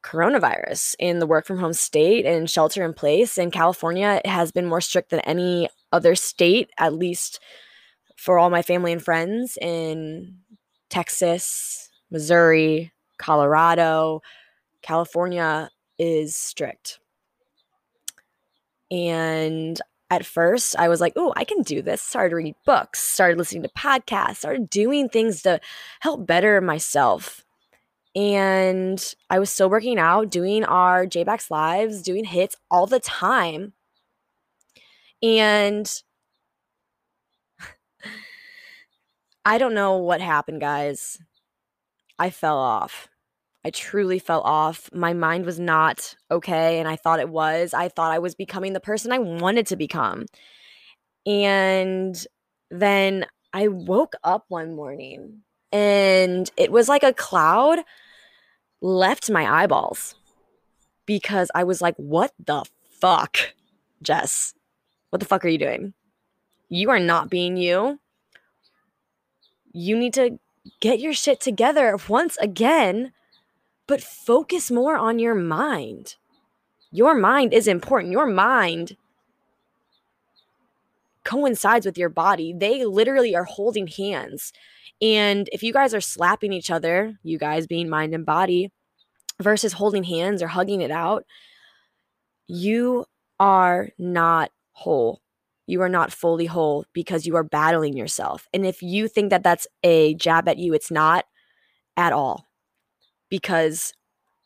coronavirus 0.03 0.95
in 0.99 1.19
the 1.19 1.27
work 1.27 1.45
from 1.45 1.57
home 1.57 1.73
state 1.73 2.25
and 2.25 2.49
shelter 2.49 2.85
in 2.85 2.93
place. 2.93 3.37
And 3.37 3.51
California 3.51 4.21
has 4.25 4.51
been 4.51 4.67
more 4.67 4.81
strict 4.81 5.09
than 5.09 5.21
any 5.21 5.69
other 5.91 6.13
state, 6.13 6.69
at 6.77 6.93
least 6.93 7.39
for 8.19 8.37
all 8.37 8.49
my 8.49 8.61
family 8.61 8.91
and 8.91 9.01
friends 9.01 9.57
in 9.61 10.35
Texas, 10.89 11.89
Missouri, 12.11 12.91
Colorado. 13.17 14.21
California 14.81 15.69
is 15.97 16.35
strict. 16.35 16.99
And 18.91 19.79
at 20.09 20.25
first 20.25 20.75
I 20.77 20.89
was 20.89 20.99
like, 20.99 21.13
oh, 21.15 21.31
I 21.37 21.45
can 21.45 21.61
do 21.61 21.81
this. 21.81 22.01
Started 22.01 22.35
reading 22.35 22.55
books, 22.65 22.99
started 22.99 23.37
listening 23.37 23.63
to 23.63 23.69
podcasts, 23.69 24.37
started 24.37 24.69
doing 24.69 25.07
things 25.07 25.41
to 25.43 25.61
help 26.01 26.27
better 26.27 26.59
myself. 26.59 27.45
And 28.15 29.15
I 29.29 29.39
was 29.39 29.49
still 29.49 29.69
working 29.69 29.97
out, 29.97 30.29
doing 30.29 30.65
our 30.65 31.05
JBax 31.05 31.49
lives, 31.49 32.01
doing 32.01 32.25
HIITs 32.25 32.55
all 32.69 32.85
the 32.85 32.99
time. 32.99 33.71
And 35.23 35.89
I 39.49 39.57
don't 39.57 39.73
know 39.73 39.97
what 39.97 40.21
happened, 40.21 40.61
guys. 40.61 41.17
I 42.19 42.29
fell 42.29 42.59
off. 42.59 43.07
I 43.65 43.71
truly 43.71 44.19
fell 44.19 44.41
off. 44.41 44.91
My 44.93 45.13
mind 45.13 45.43
was 45.43 45.59
not 45.59 46.15
okay, 46.29 46.77
and 46.77 46.87
I 46.87 46.95
thought 46.95 47.19
it 47.19 47.29
was. 47.29 47.73
I 47.73 47.89
thought 47.89 48.11
I 48.11 48.19
was 48.19 48.35
becoming 48.35 48.73
the 48.73 48.79
person 48.79 49.11
I 49.11 49.17
wanted 49.17 49.65
to 49.65 49.75
become. 49.75 50.27
And 51.25 52.23
then 52.69 53.25
I 53.51 53.69
woke 53.69 54.13
up 54.23 54.45
one 54.49 54.75
morning 54.75 55.41
and 55.71 56.51
it 56.55 56.71
was 56.71 56.87
like 56.87 57.01
a 57.01 57.11
cloud 57.11 57.79
left 58.81 59.31
my 59.31 59.63
eyeballs 59.63 60.13
because 61.07 61.49
I 61.55 61.63
was 61.63 61.81
like, 61.81 61.95
what 61.95 62.33
the 62.37 62.65
fuck, 63.01 63.55
Jess? 64.03 64.53
What 65.09 65.21
the 65.21 65.25
fuck 65.25 65.43
are 65.43 65.49
you 65.49 65.57
doing? 65.57 65.95
You 66.69 66.91
are 66.91 66.99
not 66.99 67.31
being 67.31 67.57
you. 67.57 67.99
You 69.71 69.97
need 69.97 70.13
to 70.15 70.39
get 70.81 70.99
your 70.99 71.13
shit 71.13 71.39
together 71.39 71.97
once 72.07 72.37
again 72.37 73.11
but 73.89 74.03
focus 74.03 74.69
more 74.69 74.95
on 74.95 75.17
your 75.17 75.33
mind. 75.33 76.15
Your 76.91 77.15
mind 77.15 77.55
is 77.55 77.67
important. 77.67 78.11
Your 78.11 78.27
mind 78.27 78.95
coincides 81.23 81.87
with 81.87 81.97
your 81.97 82.09
body. 82.09 82.53
They 82.55 82.85
literally 82.85 83.35
are 83.35 83.45
holding 83.45 83.87
hands. 83.87 84.53
And 85.01 85.49
if 85.51 85.63
you 85.63 85.73
guys 85.73 85.95
are 85.95 86.01
slapping 86.01 86.53
each 86.53 86.69
other, 86.69 87.17
you 87.23 87.39
guys 87.39 87.65
being 87.65 87.89
mind 87.89 88.13
and 88.13 88.27
body, 88.27 88.71
versus 89.41 89.73
holding 89.73 90.03
hands 90.03 90.43
or 90.43 90.47
hugging 90.47 90.81
it 90.81 90.91
out, 90.91 91.25
you 92.45 93.05
are 93.39 93.89
not 93.97 94.51
whole. 94.73 95.19
You 95.69 95.83
are 95.83 95.89
not 95.89 96.11
fully 96.11 96.47
whole 96.47 96.85
because 96.93 97.27
you 97.27 97.35
are 97.35 97.43
battling 97.43 97.95
yourself. 97.95 98.47
And 98.51 98.65
if 98.65 98.81
you 98.81 99.07
think 99.07 99.29
that 99.29 99.43
that's 99.43 99.67
a 99.83 100.15
jab 100.15 100.49
at 100.49 100.57
you, 100.57 100.73
it's 100.73 100.89
not 100.89 101.25
at 101.95 102.11
all 102.11 102.47
because 103.29 103.93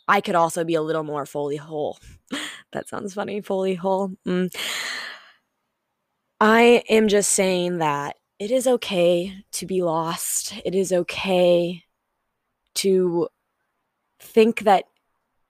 I 0.06 0.20
could 0.20 0.36
also 0.36 0.66
be 0.66 0.76
a 0.76 0.82
little 0.82 1.04
more 1.04 1.26
fully 1.26 1.56
whole. 1.56 1.98
that 2.74 2.90
sounds 2.90 3.14
funny, 3.14 3.40
fully 3.40 3.76
whole. 3.76 4.12
Mm. 4.28 4.54
I 6.42 6.84
am 6.90 7.08
just 7.08 7.32
saying 7.32 7.78
that 7.78 8.18
it 8.38 8.52
is 8.52 8.68
okay 8.68 9.46
to 9.54 9.66
be 9.66 9.82
lost. 9.82 10.54
It 10.66 10.76
is 10.76 10.92
okay 10.92 11.86
to 12.76 13.30
think 14.20 14.64
that 14.64 14.84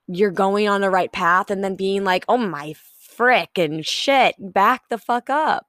you're 0.06 0.30
going 0.30 0.68
on 0.68 0.82
the 0.82 0.92
right 0.92 1.12
path 1.12 1.50
and 1.50 1.64
then 1.64 1.76
being 1.76 2.04
like, 2.04 2.26
oh 2.30 2.38
my 2.38 2.76
frick 3.16 3.58
and 3.58 3.86
shit, 3.86 4.36
back 4.40 4.90
the 4.90 4.98
fuck 4.98 5.30
up. 5.30 5.68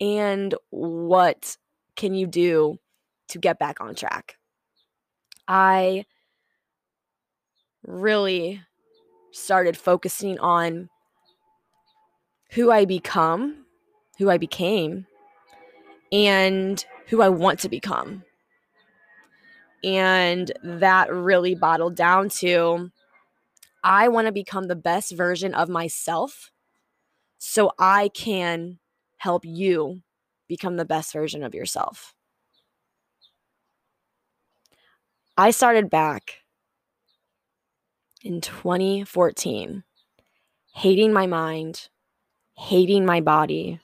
And 0.00 0.54
what 0.70 1.56
can 1.96 2.14
you 2.14 2.26
do 2.26 2.78
to 3.28 3.38
get 3.38 3.58
back 3.58 3.80
on 3.80 3.94
track? 3.94 4.36
I 5.46 6.06
really 7.86 8.62
started 9.32 9.76
focusing 9.76 10.38
on 10.38 10.88
who 12.50 12.70
I 12.70 12.84
become, 12.84 13.66
who 14.18 14.30
I 14.30 14.38
became, 14.38 15.06
and 16.12 16.84
who 17.08 17.20
I 17.20 17.28
want 17.28 17.60
to 17.60 17.68
become. 17.68 18.24
And 19.82 20.50
that 20.62 21.12
really 21.12 21.54
bottled 21.54 21.94
down 21.94 22.30
to 22.40 22.90
I 23.84 24.08
want 24.08 24.26
to 24.26 24.32
become 24.32 24.64
the 24.64 24.74
best 24.74 25.12
version 25.12 25.54
of 25.54 25.68
myself 25.68 26.50
so 27.36 27.72
I 27.78 28.08
can 28.08 28.78
help 29.18 29.44
you 29.44 30.02
become 30.48 30.76
the 30.76 30.86
best 30.86 31.12
version 31.12 31.44
of 31.44 31.54
yourself. 31.54 32.14
I 35.36 35.50
started 35.50 35.90
back 35.90 36.38
in 38.22 38.40
2014 38.40 39.84
hating 40.72 41.12
my 41.12 41.26
mind, 41.26 41.88
hating 42.56 43.04
my 43.04 43.20
body. 43.20 43.80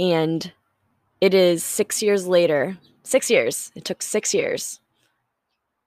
And 0.00 0.50
it 1.20 1.34
is 1.34 1.62
six 1.62 2.02
years 2.02 2.26
later, 2.26 2.78
six 3.02 3.30
years, 3.30 3.70
it 3.74 3.84
took 3.84 4.02
six 4.02 4.32
years 4.32 4.80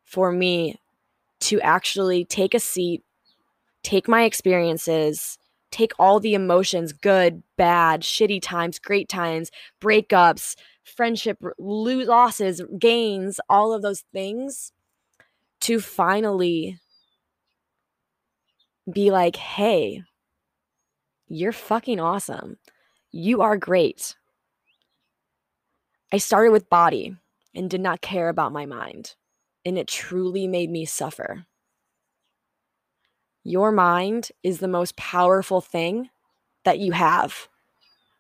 for 0.05 0.31
me 0.31 0.79
to 1.41 1.59
actually 1.61 2.25
take 2.25 2.53
a 2.53 2.59
seat, 2.59 3.03
take 3.83 4.07
my 4.07 4.23
experiences, 4.23 5.37
take 5.71 5.91
all 5.99 6.19
the 6.19 6.33
emotions 6.33 6.93
good, 6.93 7.43
bad, 7.57 8.01
shitty 8.01 8.41
times, 8.41 8.79
great 8.79 9.07
times, 9.07 9.51
breakups, 9.81 10.55
friendship, 10.83 11.37
lose 11.57 12.07
losses, 12.07 12.61
gains, 12.77 13.39
all 13.49 13.73
of 13.73 13.81
those 13.81 14.03
things 14.13 14.71
to 15.61 15.79
finally 15.79 16.79
be 18.91 19.11
like, 19.11 19.35
hey, 19.35 20.03
you're 21.27 21.51
fucking 21.51 21.99
awesome. 21.99 22.57
You 23.11 23.41
are 23.41 23.57
great. 23.57 24.15
I 26.11 26.17
started 26.17 26.51
with 26.51 26.69
body 26.69 27.15
and 27.53 27.69
did 27.69 27.81
not 27.81 28.01
care 28.01 28.29
about 28.29 28.51
my 28.51 28.65
mind, 28.65 29.15
and 29.65 29.77
it 29.77 29.87
truly 29.87 30.47
made 30.47 30.69
me 30.69 30.85
suffer. 30.85 31.45
Your 33.43 33.71
mind 33.71 34.29
is 34.43 34.59
the 34.59 34.67
most 34.67 34.95
powerful 34.95 35.61
thing 35.61 36.09
that 36.65 36.79
you 36.79 36.91
have. 36.91 37.47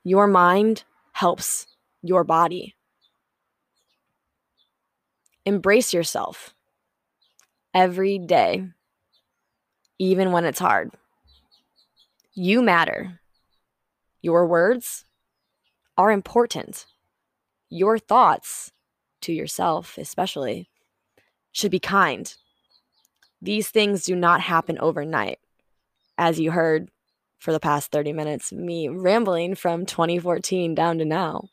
Your 0.03 0.27
mind 0.27 0.83
helps 1.13 1.67
your 2.01 2.23
body. 2.23 2.75
Embrace 5.45 5.93
yourself 5.93 6.53
every 7.73 8.17
day, 8.17 8.67
even 9.97 10.31
when 10.31 10.45
it's 10.45 10.59
hard. 10.59 10.91
You 12.33 12.61
matter. 12.61 13.19
Your 14.21 14.45
words 14.47 15.05
are 15.97 16.11
important. 16.11 16.85
Your 17.69 17.99
thoughts, 17.99 18.71
to 19.21 19.33
yourself 19.33 19.97
especially, 19.97 20.69
should 21.59 21.71
be 21.71 21.79
kind. 21.79 22.33
These 23.41 23.69
things 23.69 24.03
do 24.03 24.15
not 24.15 24.41
happen 24.41 24.77
overnight. 24.79 25.39
As 26.17 26.39
you 26.39 26.51
heard 26.51 26.89
for 27.39 27.51
the 27.51 27.59
past 27.59 27.91
30 27.91 28.13
minutes, 28.13 28.51
me 28.51 28.89
rambling 28.89 29.55
from 29.55 29.85
2014 29.85 30.75
down 30.75 30.97
to 30.97 31.05
now. 31.05 31.47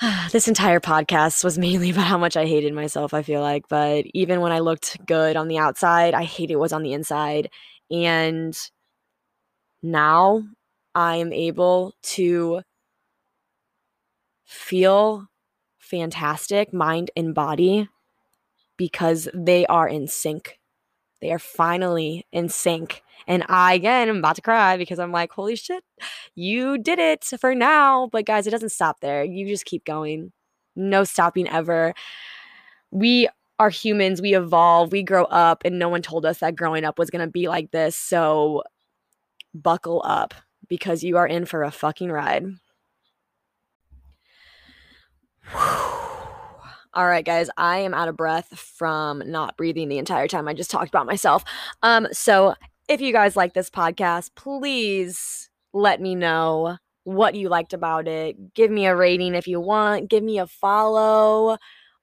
this 0.32 0.48
entire 0.48 0.80
podcast 0.80 1.44
was 1.44 1.58
mainly 1.58 1.90
about 1.92 2.06
how 2.06 2.18
much 2.18 2.36
I 2.36 2.46
hated 2.46 2.72
myself, 2.72 3.12
I 3.12 3.22
feel 3.22 3.40
like. 3.40 3.68
But 3.68 4.06
even 4.14 4.40
when 4.40 4.52
I 4.52 4.60
looked 4.60 5.04
good 5.06 5.36
on 5.36 5.48
the 5.48 5.58
outside, 5.58 6.14
I 6.14 6.24
hated 6.24 6.56
was 6.56 6.72
on 6.72 6.82
the 6.82 6.92
inside. 6.92 7.50
And 7.90 8.56
now 9.82 10.42
I 10.94 11.16
am 11.16 11.32
able 11.32 11.94
to 12.02 12.62
feel 14.44 15.26
fantastic, 15.78 16.72
mind 16.72 17.10
and 17.16 17.34
body, 17.34 17.88
because 18.78 19.28
they 19.34 19.66
are 19.66 19.86
in 19.86 20.08
sync. 20.08 20.58
They 21.20 21.30
are 21.32 21.38
finally 21.38 22.26
in 22.32 22.48
sync. 22.48 23.02
And 23.26 23.44
I, 23.48 23.74
again, 23.74 24.08
am 24.08 24.18
about 24.18 24.36
to 24.36 24.42
cry 24.42 24.78
because 24.78 24.98
I'm 24.98 25.12
like, 25.12 25.32
holy 25.32 25.56
shit, 25.56 25.84
you 26.34 26.78
did 26.78 26.98
it 26.98 27.24
for 27.38 27.54
now. 27.54 28.08
But 28.10 28.24
guys, 28.24 28.46
it 28.46 28.50
doesn't 28.50 28.70
stop 28.70 29.00
there. 29.00 29.22
You 29.22 29.46
just 29.46 29.66
keep 29.66 29.84
going. 29.84 30.32
No 30.76 31.04
stopping 31.04 31.46
ever. 31.48 31.92
We 32.90 33.28
are 33.58 33.68
humans. 33.68 34.22
We 34.22 34.34
evolve. 34.34 34.92
We 34.92 35.02
grow 35.02 35.24
up. 35.24 35.62
And 35.64 35.78
no 35.78 35.88
one 35.88 36.00
told 36.00 36.24
us 36.24 36.38
that 36.38 36.56
growing 36.56 36.84
up 36.84 36.98
was 36.98 37.10
going 37.10 37.26
to 37.26 37.30
be 37.30 37.48
like 37.48 37.72
this. 37.72 37.96
So 37.96 38.62
buckle 39.52 40.00
up 40.04 40.34
because 40.68 41.02
you 41.02 41.16
are 41.16 41.26
in 41.26 41.44
for 41.44 41.64
a 41.64 41.72
fucking 41.72 42.10
ride. 42.10 42.46
All 46.94 47.06
right, 47.06 47.24
guys, 47.24 47.50
I 47.56 47.78
am 47.78 47.92
out 47.94 48.08
of 48.08 48.16
breath 48.16 48.58
from 48.58 49.22
not 49.26 49.56
breathing 49.56 49.88
the 49.88 49.98
entire 49.98 50.26
time 50.26 50.48
I 50.48 50.54
just 50.54 50.70
talked 50.70 50.88
about 50.88 51.06
myself. 51.06 51.44
Um, 51.82 52.08
so 52.12 52.54
if 52.88 53.00
you 53.00 53.12
guys 53.12 53.36
like 53.36 53.52
this 53.52 53.68
podcast, 53.70 54.30
please 54.34 55.50
let 55.72 56.00
me 56.00 56.14
know 56.14 56.78
what 57.04 57.34
you 57.34 57.48
liked 57.48 57.74
about 57.74 58.08
it. 58.08 58.54
Give 58.54 58.70
me 58.70 58.86
a 58.86 58.96
rating 58.96 59.34
if 59.34 59.46
you 59.46 59.60
want. 59.60 60.08
Give 60.08 60.24
me 60.24 60.38
a 60.38 60.46
follow 60.46 61.58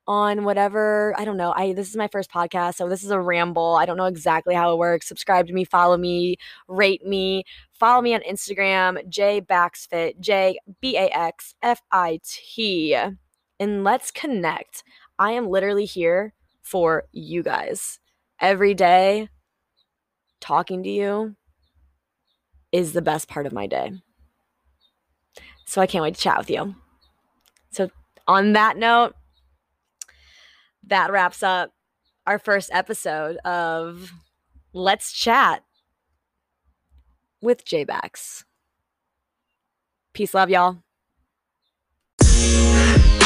on 0.07 0.43
whatever 0.43 1.15
i 1.17 1.25
don't 1.25 1.35
know 1.37 1.51
i 1.55 1.73
this 1.73 1.89
is 1.89 1.95
my 1.95 2.07
first 2.07 2.29
podcast 2.29 2.75
so 2.75 2.87
this 2.87 3.03
is 3.03 3.09
a 3.09 3.19
ramble 3.19 3.75
i 3.75 3.87
don't 3.87 3.97
know 3.97 4.05
exactly 4.05 4.53
how 4.53 4.71
it 4.71 4.77
works 4.77 5.07
subscribe 5.07 5.47
to 5.47 5.53
me 5.53 5.63
follow 5.63 5.97
me 5.97 6.35
rate 6.67 7.03
me 7.03 7.43
follow 7.73 8.03
me 8.03 8.13
on 8.13 8.21
instagram 8.21 8.99
j 9.09 9.41
baxfit 9.41 10.19
j 10.19 10.59
b-a-x-f-i-t 10.79 11.55
and 13.59 13.83
let's 13.83 14.11
connect 14.11 14.83
i 15.19 15.31
am 15.31 15.47
literally 15.47 15.85
here 15.85 16.33
for 16.61 17.03
you 17.11 17.43
guys 17.43 17.99
every 18.39 18.73
day 18.73 19.29
talking 20.45 20.83
to 20.83 20.89
you 20.89 21.35
is 22.71 22.93
the 22.93 23.01
best 23.01 23.27
part 23.27 23.45
of 23.45 23.53
my 23.53 23.67
day. 23.67 23.91
So 25.65 25.81
I 25.81 25.87
can't 25.87 26.03
wait 26.03 26.15
to 26.15 26.21
chat 26.21 26.37
with 26.37 26.49
you. 26.49 26.75
So, 27.71 27.89
on 28.27 28.53
that 28.53 28.77
note, 28.77 29.15
that 30.87 31.11
wraps 31.11 31.41
up 31.41 31.71
our 32.27 32.37
first 32.37 32.69
episode 32.73 33.37
of 33.37 34.11
Let's 34.73 35.11
Chat 35.11 35.63
with 37.41 37.65
J-Bax. 37.65 38.45
Peace, 40.13 40.33
love, 40.33 40.49
y'all. 40.49 40.84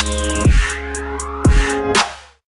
Bye. 0.10 0.49